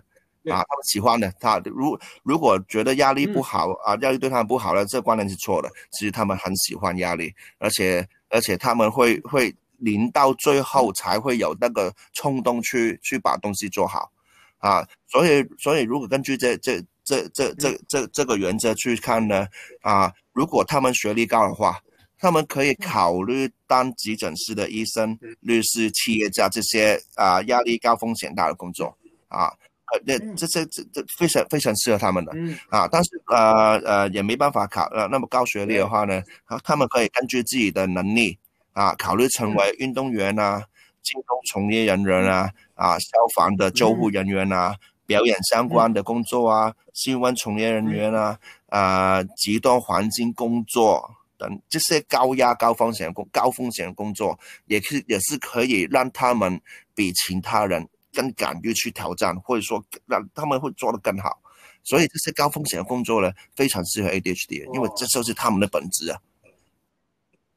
[0.45, 1.31] 啊，他们喜欢的。
[1.39, 5.69] 他如如果觉得压力不好啊，压力对他们不好了，这个观念是错的。
[5.91, 14.11] 其实他们很喜欢压力，而且而且他们会会临到最后才会有那个冲动去去把东西做好
[14.57, 14.87] 啊。
[15.07, 19.47] 所以所以如果根据这这这这这这这个原则去看呢
[19.81, 21.79] 啊，如果他们学历高的话，
[22.17, 28.97] 他们可以考虑当急诊室的医生、律师、企业家这些啊压力高风险大的工作。
[29.31, 29.47] 啊，
[29.91, 32.31] 呃，这这这这这非常非常适合他们的，
[32.69, 38.37] 啊，但是呃呃也没办法考呃那么高学历的话呢，啊，他们可以根据自己的能力
[38.73, 40.63] 啊，考虑成为运动员啊，
[41.01, 44.75] 金融从业人员啊，啊，消防的救护人员啊，
[45.05, 56.61] 表演相关的工作啊，新闻从业人员啊，啊，极端环境工作等这些高压高风险工高风险工作，也是也是可以让他们
[56.95, 57.85] 比其他人。
[58.13, 61.41] 更敢于去挑战，或者说让他们会做得更好，
[61.83, 66.19] 所以这些高风险的工作呢，非常适合 ADHD，因为这就是他们的本质啊。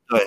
[0.09, 0.27] 对，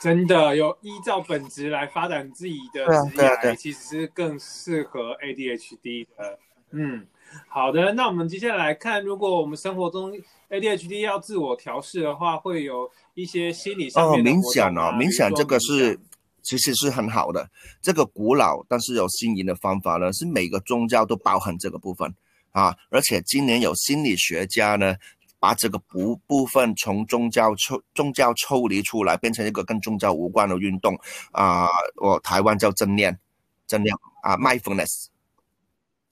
[0.00, 6.38] 真的有依照本质来发展自己的职业，其实是更适合 ADHD 的。
[6.72, 7.06] 嗯，
[7.48, 10.12] 好的，那我们接下来看，如果我们生活中
[10.48, 15.98] ADHD 要自我调试的话，会有一些心理上面的冥想哦，冥想这个是
[16.42, 17.48] 其实是很好的，
[17.80, 22.14] 这个古老但是有新颖的方法呢，是每个宗教都包含这个部分
[22.50, 24.96] 啊，而且今年有心理学家呢。
[25.42, 30.96] 把这个部部分从宗教抽宗教抽离出来，变成一个跟宗教无关的运动
[31.32, 31.66] 啊！
[31.96, 33.18] 我台湾叫正念，
[33.66, 35.06] 正念啊，mindfulness。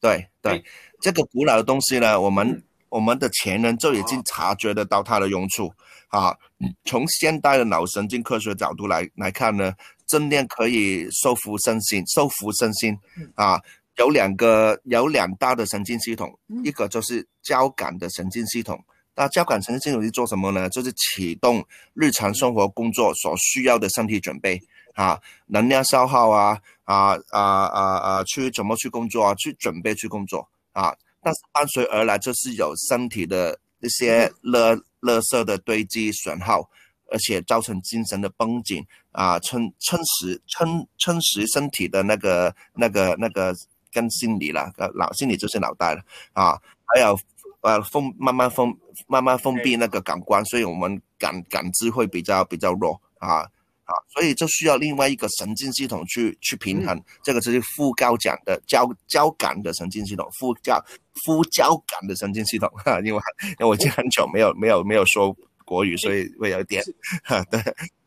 [0.00, 0.64] 对对，
[1.00, 5.72] 这个古老的东西呢，我们我们的前人就已经察觉得到它的用处
[6.08, 6.36] 啊。
[6.84, 9.72] 从现代的脑神经科学角度来来看呢，
[10.10, 12.98] 正念可以收服身心，收服身心
[13.34, 13.60] 啊。
[13.96, 16.32] 有两个有两大的神经系统，
[16.64, 18.82] 一个就是交感的神经系统。
[19.14, 20.70] 那交感神经系统是做什么呢？
[20.70, 24.58] 就是启动日常生活工作所需要的身体准备
[24.94, 29.34] 啊，能量消耗啊啊啊啊啊，去怎么去工作啊？
[29.34, 30.96] 去准备去工作啊。
[31.20, 36.62] 但是伴随而来就是有身体的一些乐乐色的堆积损耗，
[37.10, 38.82] 而且造成精神的绷紧
[39.12, 43.54] 啊，撑撑实撑撑实身体的那个那个那个
[43.92, 46.02] 跟心理了，脑心理就是脑袋了
[46.32, 47.18] 啊，还有。
[47.62, 48.74] 呃，封慢慢封，
[49.06, 53.40] 慢慢封闭那个感官，所以我们感感知会比较比较弱啊
[53.84, 60.82] 啊，所以就需要另外一个神经系统去去平衡，这个就是副交感的交交感的神经系统，副交
[61.26, 65.30] 副交感的神经系统哈，因为因为我已经很久没有没有没有说
[65.66, 66.82] 国语，所以会有点
[67.22, 67.62] 哈，对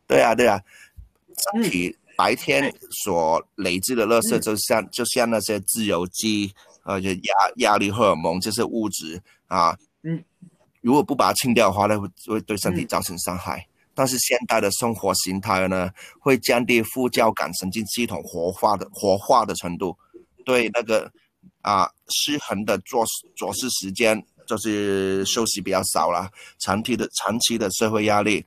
[0.08, 0.64] 对啊对啊，身
[1.62, 2.74] 体白天
[3.04, 6.54] 所累积的热色，就像就像那些自由基。
[6.86, 10.22] 而且压压力荷尔蒙这些物质啊，嗯，
[10.82, 13.66] 如果不把它清掉的话呢，会会对身体造成伤害。
[13.94, 15.88] 但是现代的生活形态呢，
[16.20, 19.96] 会降低副交感神经系统活化的活化的程度，
[20.44, 21.10] 对那个
[21.62, 23.02] 啊失衡的做
[23.34, 28.44] 做事时间，就是休息比较少了，长期的长期的社会压力，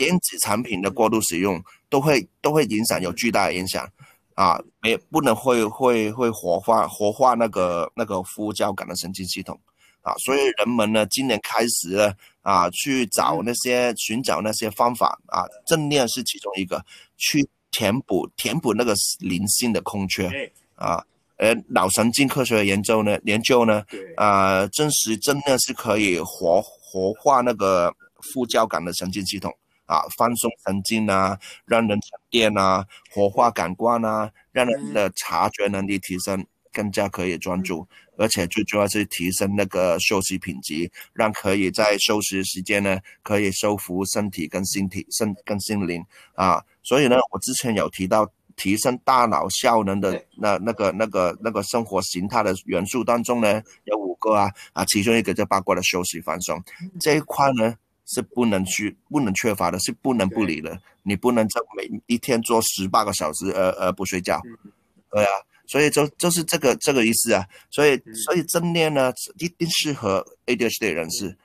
[0.00, 3.86] 电子产品的过度使用，都会都会影响，有巨大的影响。
[4.34, 9.60] 啊，没不能会会会活化活化那个那个副交感的神经系统
[10.00, 16.82] 啊，所以人们呢今年开始呢啊去找那些寻找那些方法啊，正念是其中一个，
[17.18, 20.26] 去填补填补那个灵性的空缺
[20.74, 21.04] 啊，
[21.36, 23.84] 呃脑神经科学的研究呢研究呢
[24.16, 27.94] 啊证实正念是可以活活化那个
[28.32, 29.54] 副交感的神经系统。
[29.90, 37.84] 啊，放松神经啊，让人沉淀啊，活化感官啊，让人的察觉能力提升，更加可以专注，
[38.16, 46.00] 而且最主要是提升那个休息品质，让可以在休息时间呢，可以修复身体跟心体、身跟心灵
[46.34, 46.62] 啊。
[46.84, 56.62] 所以呢，我之前有提到提升大脑效能的那那个那个那个生活形态的元素当中呢，有五个啊啊，其中一个就包括了休息放松
[57.00, 57.74] 这一块呢。
[58.12, 60.76] 是不能去、不能缺乏的，是不能不理的。
[61.02, 64.40] 你不能在每一天做十八个小时，呃呃，不睡觉，
[65.10, 65.30] 对啊。
[65.66, 67.46] 所以就就是这个这个意思啊。
[67.70, 67.96] 所以
[68.26, 71.36] 所以正念呢，一定适合 ADHD 人士，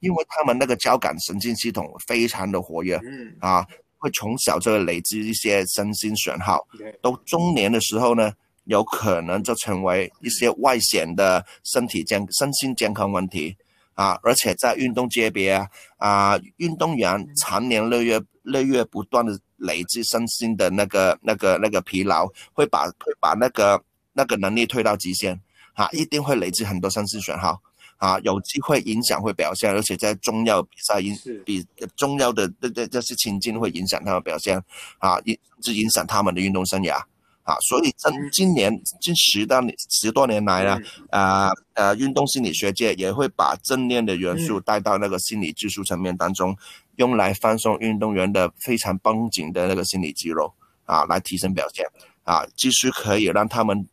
[0.00, 3.00] 因为他们那个交感神经系统非常的活跃，
[3.40, 3.66] 啊，
[3.96, 6.66] 会从小就会累积一些身心损耗，
[7.00, 8.30] 到中年的时候呢，
[8.64, 13.56] 有可能就成为一些外显的身体健、身心健康问题。
[13.96, 23.82] 啊，而且在运动界别啊，啊，运动员常年累月累月不断的累积身心的那个那个那个疲劳，会把会把那个
[24.12, 25.40] 那个能力推到极限，
[25.72, 27.58] 啊，一定会累积很多身心损耗，
[27.96, 31.16] 啊，有机会影响会表现，而且在重要比赛影
[31.46, 31.66] 比
[31.96, 34.62] 重要的这这这些情境会影响他们表现，
[34.98, 37.02] 啊，影至影响他们的运动生涯。
[37.46, 40.80] 啊，所以这今年近十多年十多年来呢，
[41.10, 46.56] 啊呃，运动心理学界也会把正念的元素带到那个心理技术层面当中，
[46.96, 50.52] 用来放松运动员的非常绷紧的那个心理肌肉，
[50.86, 51.86] 啊，来提升表现，
[52.24, 53.86] 啊，继续可以让他们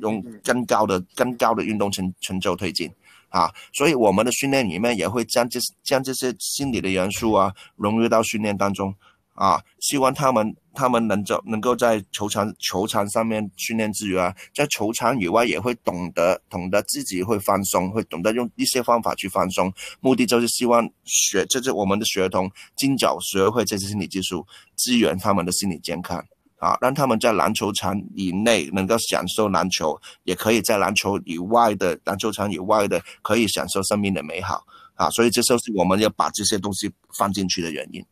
[0.00, 2.90] 用更高的更高的运动成成就推进，
[3.28, 8.92] 啊，所以我们的训练里面也会将这将这些心理的元素啊融入到训练当中。
[9.36, 19.70] 啊，希望他们他们能够能够在球场球场上面训练之余啊，在球场以外也会懂得懂得自己会放松，会懂得用一些方法去放松。
[20.00, 26.18] 目的就是希望学，就是我们的学童尽早学会这些心理技术，支援他们的心理健康
[26.58, 34.64] 啊，让他们在篮球场以内能够享受篮球，也可以在篮球以外的篮球场以外的可以享受生命的美好
[34.94, 35.10] 啊。
[35.10, 38.02] 所以这就是我们要把这些东西放进去的原因。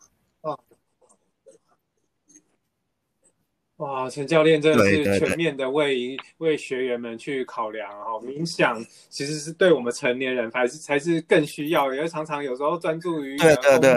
[3.78, 13.48] 哇，陈教练真的是全面的为为学员们去考量哦，冥想其实是对我们成年人才是才是更需要，因为常常有时候专注于工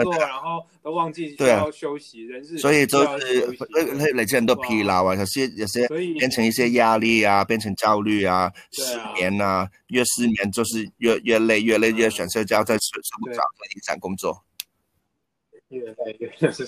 [0.02, 5.86] 作，然后都忘记需要休息，人是所以就是会会累积很多疲劳啊，有些有些
[6.18, 8.82] 变成一些压力啊，变成焦虑啊，失
[9.14, 13.40] 眠啊，越失眠就是越越累，越累越想睡觉，再睡睡不着，
[13.76, 14.42] 影响工作，
[15.68, 16.66] 越累越是。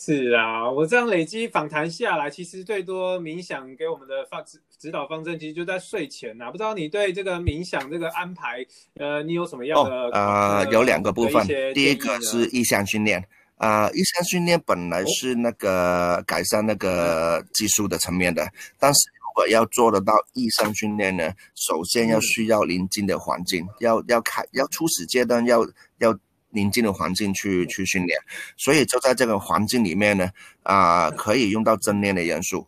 [0.00, 6.52] 是啊，我这样累积访谈下来，其实最多冥想给我们的方指指导方针，其实就在睡前呐。
[6.52, 10.08] 不知道你对这个冥想这个安排，呃，你有什么样的？
[10.10, 11.44] 呃，有两个部分，
[11.74, 13.20] 第一个是意向训练
[13.56, 25.66] 啊，意向训练本来是那个改善那个技术的层面的，但是如果要做得到意向训练呢，首先要需要临近的环境，要要开要初始阶段要
[25.98, 26.16] 要。
[26.50, 28.18] 宁静的环境去去训练，
[28.56, 30.30] 所以就在这个环境里面呢，
[30.62, 32.66] 啊，可以用到正念的元素，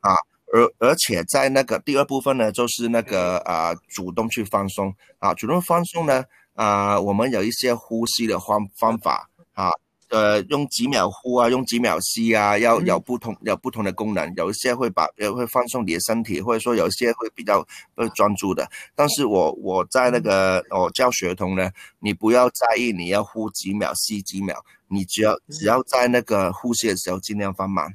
[0.00, 0.14] 啊，
[0.52, 9.70] 而而且在那个第二部分呢，就是那个啊，主动去放松，啊，主动放松呢，啊，我们有一些呼吸的方方法，啊。
[10.14, 18.70] 呃，用几秒呼啊，用几秒吸啊，要有不同有不同的功能，有一些会把也会放松你的身体，或者说有一些会比较呃专注的。
[18.94, 27.92] 但是我我在那个我教学童呢，你不要在意你要呼几秒吸几秒，你只要只要在那个呼吸的时候尽量放慢。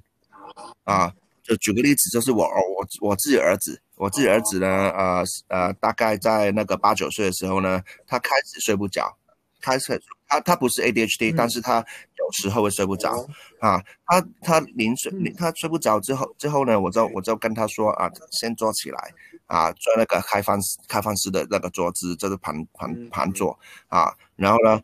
[0.84, 9.16] 啊，就举个例子，就是我我我自己儿子，我自己儿子呢，呃呃，大概在那个八九岁的时候呢，他开始睡不着，
[9.62, 10.02] 开始。
[10.30, 11.84] 他他不是 ADHD，但是他
[12.18, 13.28] 有时候会睡不着
[13.60, 13.84] 啊。
[14.06, 19.12] 他他临睡他睡不着之后之后呢，我就我就跟他说啊，先坐起来
[19.48, 23.58] 啊，做那个开放开放式的那个坐姿，就是盘盘盘坐
[23.88, 24.14] 啊。
[24.36, 24.80] 然后呢，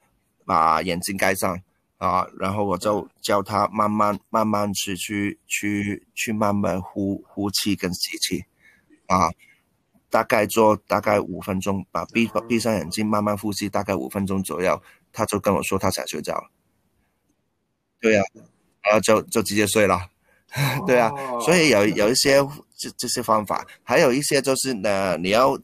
[0.45, 1.57] 把眼睛盖上
[1.97, 8.43] 啊，然后我就教他慢慢慢慢去去去去慢慢呼呼气跟吸气
[9.05, 9.29] 啊。
[10.09, 14.81] 大概做大概五分钟，把闭闭上眼睛慢慢呼吸，大概五分钟左右。
[15.15, 16.35] 他就跟我说他想睡觉，
[18.01, 18.21] 对呀，
[18.83, 19.99] 然后就就直接睡了，
[20.85, 21.09] 对啊，
[21.39, 22.37] 所以有有一些
[22.75, 25.57] 这这些方法，还有一些就是呢，你要。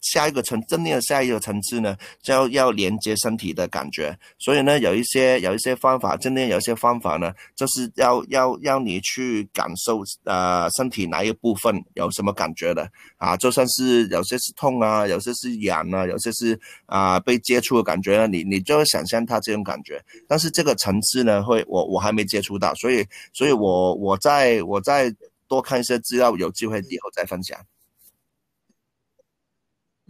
[0.00, 4.18] 下一个层正念的下一个层次呢，就要要连接身体的感觉。
[4.38, 20.02] 所以呢，有一些有一些方法，正念有一些方法呢，就是要要要你去感受呃身体哪一部分有什么感觉的啊，就算是有些是痛啊，有些是痒啊，有些是啊被接触的感觉呢，你你就会想象它这种感觉。
[20.26, 25.14] 但是这个层次呢，会我我还没接触到，所以所以我我再我再
[25.46, 27.58] 多看一些资料，有机会以后再分享。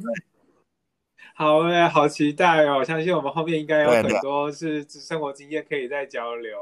[1.35, 2.85] 好诶，好期待哦！
[2.85, 6.59] 相信我们后面应该有很多是生活经验可以再交流。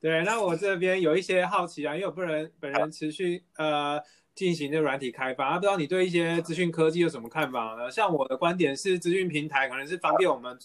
[0.00, 4.00] 对，那我这边有一些好奇啊，因为我本人本人持续呃
[4.34, 7.90] 进行这软体开发，不知道你对一些资讯科技有什么看法呢？
[7.90, 10.56] 像我的观点是，资讯平台可能是方便我们。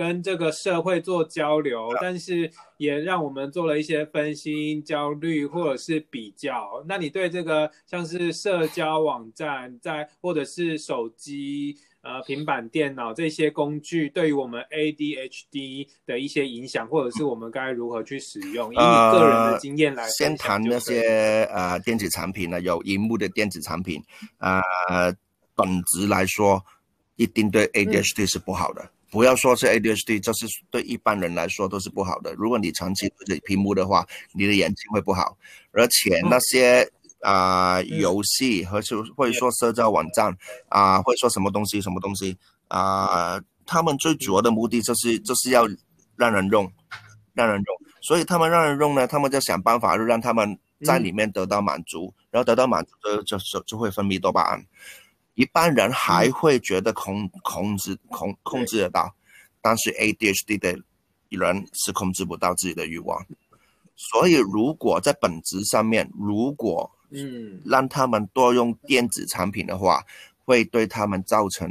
[0.00, 6.82] 跟这个社会做交流，但是也让我们做了一些分析、焦虑或者是比较。
[6.88, 18.72] 那你对这个像是社交网站，在或者是手机、呃平板电脑这些工具，对于我们 ADHD 的一些影响，或者是我们该如何去使用？
[18.72, 18.82] 以你
[19.12, 24.02] 个人的经验来，先谈那些呃电子产品呢，有荧幕的电子产品，
[24.38, 25.14] 呃，
[25.54, 26.64] 本质来说，
[27.16, 28.90] 一定对 ADHD 是不好的。
[29.10, 32.32] 不要说是 ADHD，就是对一般人来说都是不好的。
[32.34, 35.36] 如果你长期对着屏幕的话，你的眼睛会不好。
[35.72, 36.88] 而且那些
[37.20, 40.32] 啊游戏和就或者说社交网站
[40.68, 42.36] 啊，或者说什么东西什么东西
[42.68, 45.68] 啊，他们最主要的目的就是就是要
[46.16, 46.72] 让人用，
[47.34, 47.90] 让人用。
[48.02, 52.92] 所以他们让人用呢，他们就想办法让他们在里面得到满足，然后得到满足
[53.26, 54.64] 就就就会分泌多巴胺。
[55.34, 59.14] 一般人还会觉得控控制控控制得到，
[59.62, 60.78] 但是 ADHD 的
[61.28, 63.24] 人是控制不到自己的欲望，
[63.96, 67.60] 所以如果在本质上面，如果嗯。
[67.64, 70.04] 让他们多用电子产品的话，
[70.44, 71.70] 会对他们造成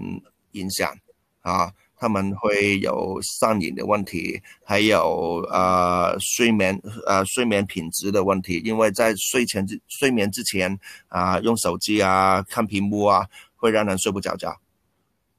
[0.51, 0.97] 影响
[1.41, 13.28] 啊，他们会有上瘾的问题，还有呃睡眠呃睡眠品质的问题，因为在睡前之睡眠之前啊用手机啊看屏幕啊。
[13.60, 14.57] 会让人睡不着觉，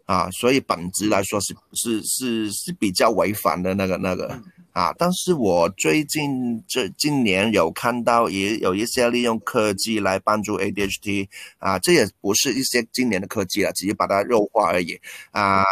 [0.05, 4.39] 啊，所以本质来说是是是是比较违反的那个那个
[4.73, 4.93] 啊。
[4.99, 11.27] 但是我最近这今年有看到也有一些利用科技来帮助 ADHD
[11.59, 15.01] 啊，这也不是一些今年的科技了，只是把它弱化而已
[15.31, 15.65] 啊。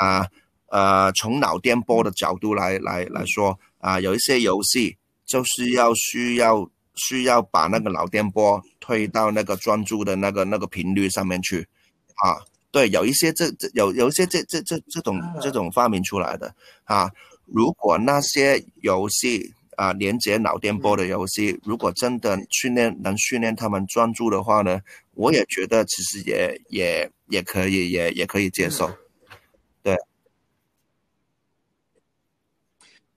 [0.70, 4.96] 呃，从脑电波的角度来来来说啊，有一些游戏
[5.26, 11.66] 就是要需要需要把那个脑电波推到那个专注的那个那个频率上面去，
[12.24, 12.38] 啊，
[12.70, 16.54] 对，有一些这这有有一些这这这这种这种发明出来的
[16.84, 17.10] 啊，
[17.46, 24.80] 如果那些游戏啊连接脑电波的游戏，如果真的训练能训练他们专注的话呢，
[25.14, 28.90] 我也觉得其实也也也可以也也可以接受。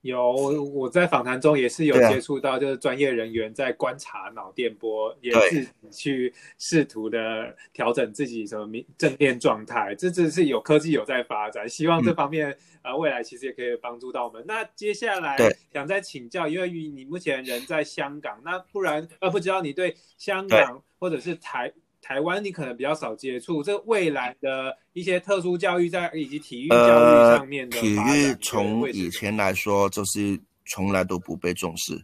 [0.02, 0.32] 有
[0.74, 9.94] 我在访谈中也是有接触到，就是专业人员在观察脑电波，也是去试图的调整自己什么正电状态。
[9.94, 14.44] 这只是有科技有在发展，希望这方面呃未来其实也可以帮助到我们。
[14.48, 15.38] 那接下来
[15.72, 21.72] 想再请教，因为你目前人在香港，那不然呃不知道你对香港或者是台。
[22.02, 32.04] 台湾你可能比较少接触，这未来的一些特殊教育在以及体育教育上面的体育从以前来说就是从来都不被重视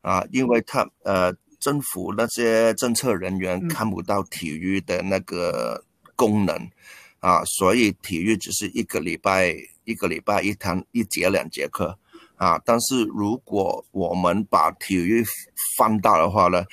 [0.00, 5.84] 啊，因为他呃政府那些政策人员看不到体育的那个
[6.16, 6.56] 功能
[7.20, 11.96] 啊，所以体育只是一个礼拜一个礼拜一堂一节两节课
[12.36, 15.22] 啊，但是如果我们把体育
[15.76, 16.64] 放大的话呢？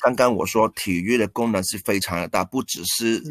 [0.00, 3.22] 刚刚我说体育的功能是非常的大，不只是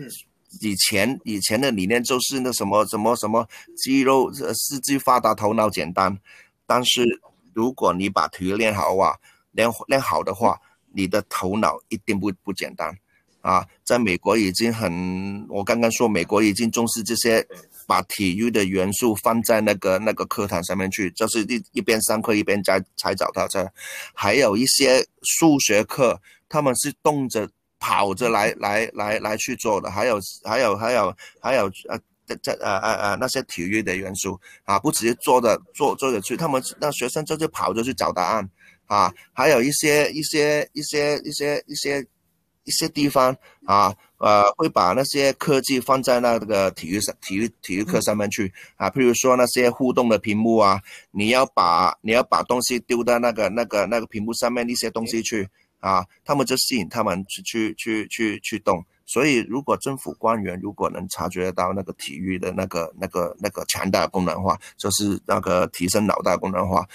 [0.61, 6.17] 以前以前的理念就是那什么什么什么肌肉四肢发达头脑简单，
[6.65, 7.21] 但是
[7.53, 9.15] 如果你把体育练好啊，
[9.51, 10.59] 练练好的话，
[10.93, 12.95] 你的头脑一定不不简单
[13.41, 13.65] 啊！
[13.83, 17.45] 在美国已经很，我刚刚说美国已经重视这些，
[17.87, 23.67] 把体育的元素放在那个那个课堂上面去，就是一一边上课一边在踩脚踏车，
[24.13, 26.21] 还有一些数学课。
[26.49, 27.47] 他们是动着、
[27.79, 38.49] 跑着来、来、来、来去做的，还有、还有、还有、还有呃，这、这、呃、呃、呃那些体育的元素啊，不直接坐着、坐、坐着去，他们让学生就是跑着去找答案
[38.87, 42.05] 啊，还有一些、一些、一些、一些、一些、
[42.65, 43.35] 一些地方
[43.65, 50.81] 啊，呃，会把那些科技放在那个体育上、体育体育课上面去啊，譬如说那些互动的屏幕啊，
[51.11, 55.47] 你要把你要把东西丢到那个、那个、那个屏幕上面一些东西去。
[55.79, 66.85] 啊，他们就吸引他们去去去去去动，所以如果政府官员如果能察觉到那个体育的那个那个那个强大功能化，就是那个提升脑袋功能化，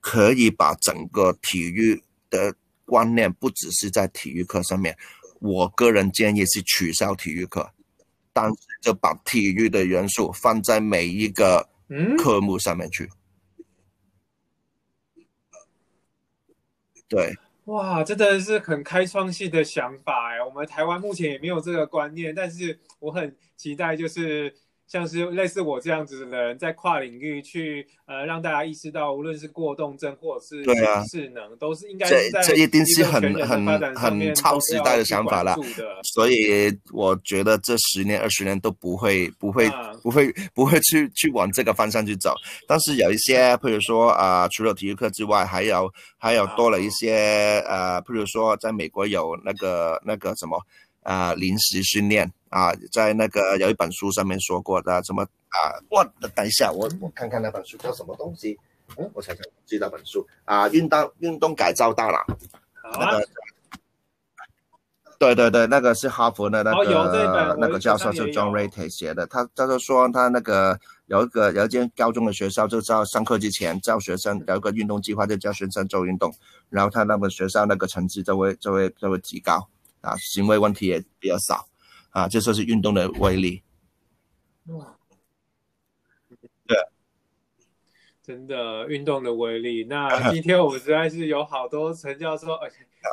[0.00, 4.96] 可以把整个体育的观念不只是在体育课上面。
[5.40, 7.72] 我个人建议是取消体育课，
[8.32, 11.66] 但是就把体育的元素放在每一个
[12.18, 13.10] 科目上面去。
[17.08, 17.34] 对。
[17.66, 20.44] 哇，真的是很开创性的想法哎！
[20.44, 24.54] 我们台湾目前也没有这个观念，但是我很期待，就是
[24.86, 30.64] 像是类似我这样子的人，在跨领域去呃，让大家意识到，无论是过动症或者是
[31.08, 35.56] 智能，都是应该这这一定是很很很超时代的想法了。
[36.14, 39.70] 所以我觉得这十年二十年都不会不会
[40.02, 42.34] 不会不会去去往这个方向去走。
[42.68, 45.90] 但是有一些，譬如说啊，除了体育课之外，还有。
[46.16, 50.58] 还有多了一些呃，譬如说，在美国有那个那个什么
[51.04, 58.58] 啊，临时训练啊，在那个有一本书上面说过的，什么啊，我等一下，我我看看那本书叫什么东西，
[58.96, 62.26] 嗯，我想想记那本书啊，运动运动改造大脑，
[62.98, 63.28] 那个，
[65.18, 70.78] 对对对，那个是哈佛的那个那个教授是 John Ratey 写的，他他就说他那个。
[71.06, 76.34] 有一个有一间高中的学校，就在上课之前教学生有一个运动计划，就教学生做运动，
[76.70, 79.68] 然后他那个学校那个成绩就会就会就会提高
[80.04, 81.68] 啊，行为问题也比较少
[82.10, 83.62] 啊，这就是运动的威力
[86.66, 86.76] 对，
[88.24, 89.84] 真的运动的威力。
[89.84, 92.48] 那 今天我们实在是有好多陈教授、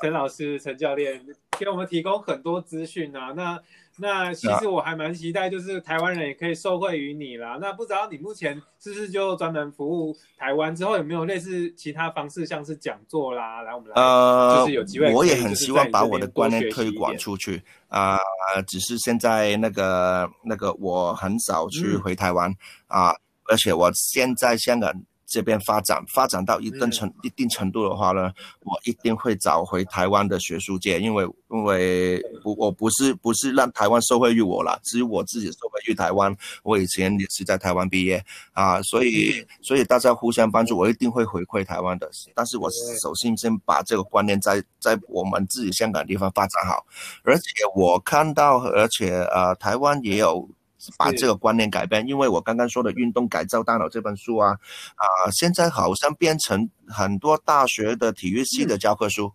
[0.01, 1.21] 陈老师、陈教练
[1.59, 3.59] 给我们提供很多资讯啊，那。
[3.97, 7.59] 那其实我还蛮期待，就是台湾人也可以受惠于你啦。
[7.61, 10.73] 那不知道你目前是不是就专门服务台湾？
[10.73, 18.17] 之后有没有类似其他方式，像是讲座啦，来我们来，呃，就是有机会，我也很希望把我的观念推广出去啊。
[18.65, 22.51] 只是现在那个那个我很少去回台湾
[22.87, 23.13] 啊，
[23.49, 24.93] 而且我现在香港。
[25.33, 28.29] 这边发展发展到一定程一定程度的话呢，
[28.65, 36.35] 我一定会找回台湾的学术界，因为因为不我不是不是让台湾受惠于我了，只有我自己受惠于台湾。
[36.63, 42.11] 我以前也是在台湾毕业啊，所以所以大家互相帮助，我一定会回馈台湾的。
[42.35, 42.69] 但是我
[43.01, 46.85] 首先先把这个观念在在我们自己香港地方发展好，
[47.23, 47.43] 而且
[47.73, 50.49] 我看到，而且呃，台湾也有。
[50.97, 54.51] 把这个观念改变，因为我刚刚说的《运动改造大脑》这本书啊，
[54.95, 59.33] 啊，现在好像变成很多大学的体育系的教科书。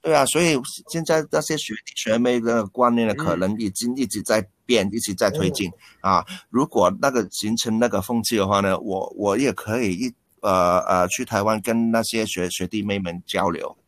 [0.00, 0.60] 对啊，所以
[0.90, 5.70] 现在那些学弟学妹的观念呢，可能已经一直在变，一直在推进
[6.02, 6.22] 啊。
[6.50, 13.78] 如果那个形成那个风气的话呢，我我也可以一呃呃去台湾跟那些学学弟妹们交流。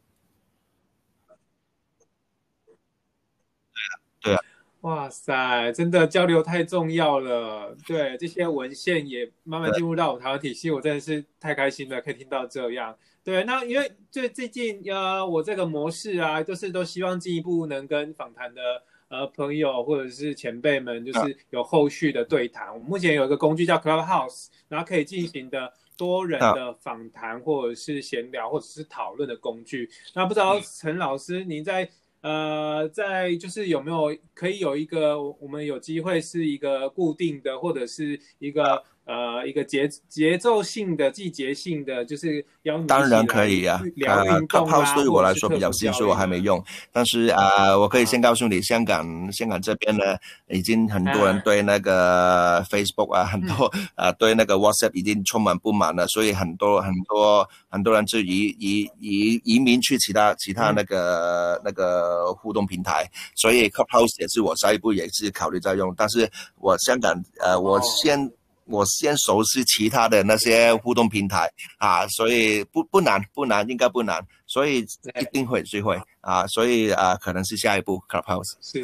[3.74, 4.40] 对啊，对啊。
[4.86, 7.76] 哇塞，真的交流太重要了。
[7.84, 12.96] 对，这些文献也慢慢进入到我台湾体系，我真的是太开心了，可以听到这样。
[13.24, 18.60] 对，那因为最最近呃，我这个模式啊，就是都希望进一步能跟访谈的
[19.08, 22.72] 呃朋友或者是前辈们，就是有后续的对谈。
[22.72, 29.90] 我目前有一个工具叫 Clubhouse，然后可以进行的多人的访谈或者是闲聊或者是讨论的工具。
[30.14, 38.82] 那不知道陈老师您在呃在就是有没有可以有一个我们有机会是一个固定的或者是一个。
[39.06, 43.80] 呃，一个节节奏性的、季节性的，就是邀当然可以啊。
[44.04, 46.60] 呃，Clubhouse 对我来说比较新，所以我还没用。
[46.90, 50.16] 但是啊，我可以先告诉你，香港香港这边呢，
[50.48, 63.08] 已经很多人对那个 Facebook 啊，很多啊，对那个 WhatsApp 已经充满不满了，所以很多很多很多人就移移移移民去其他其他那个那个互动平台。
[63.36, 65.94] 所以 Clubhouse 也是我下一步也是考虑在用。
[65.96, 66.28] 但是
[66.58, 68.28] 我香港呃，我先。
[68.66, 78.54] 我先熟悉其他的那些互动平台啊，所以不不难不难，应该不难，所以一定会机会啊，所以啊，可能是下一步 Clubhouse。
[78.60, 78.82] 是，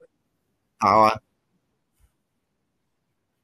[0.78, 1.18] 好啊，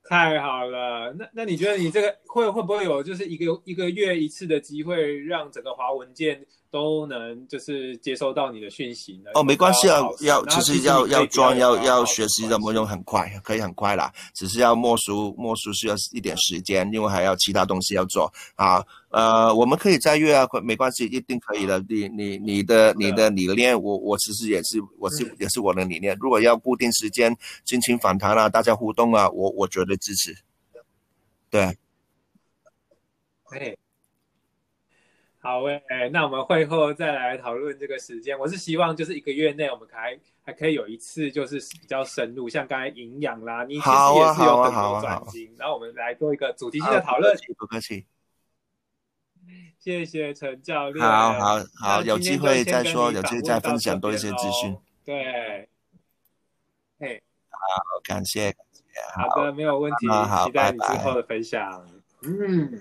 [0.04, 1.12] 太好了。
[1.18, 6.46] 那那你觉得你这个会会不会有就是一个一个月一次的机会，让整个华文件？
[6.72, 9.30] 都能就是接收到你的讯息呢？
[9.34, 18.82] 哦，没关系啊，要其实要要装要要学习怎么用很快，可以很快啦，只是要默书默书需要一点时间，因为还要其他东西要做啊。
[19.10, 21.78] 呃，我们可以再约啊，没关系，一定可以的。
[21.86, 26.16] 你你你的你的理念，我我其实也是我是也是我的理念。
[26.18, 27.36] 如果要固定时间
[27.66, 30.34] 进行访谈啊，大家互动啊，我我绝对支持。
[31.50, 31.76] 对。
[33.50, 33.76] 哎。
[35.44, 38.38] 好诶，那我们会后再来讨论这个时间。
[38.38, 47.36] 我是希望就是一个月内，我们还还可以有一次，就是比较深入，像刚才营养啦，你其实也是有很多专精，然后我们来做一个主题性的讨论。
[47.58, 48.06] 不客气，
[49.80, 51.04] 谢谢陈教练。
[51.04, 54.78] 好好好，有机会再说，有机会再分享多一些资讯。
[55.04, 55.68] 对，
[57.00, 57.20] 嘿，
[57.50, 57.58] 好，
[58.04, 58.54] 感谢，
[59.16, 60.06] 好的，没有问题，
[60.44, 61.84] 期待你之后的分享。
[62.22, 62.80] 嗯。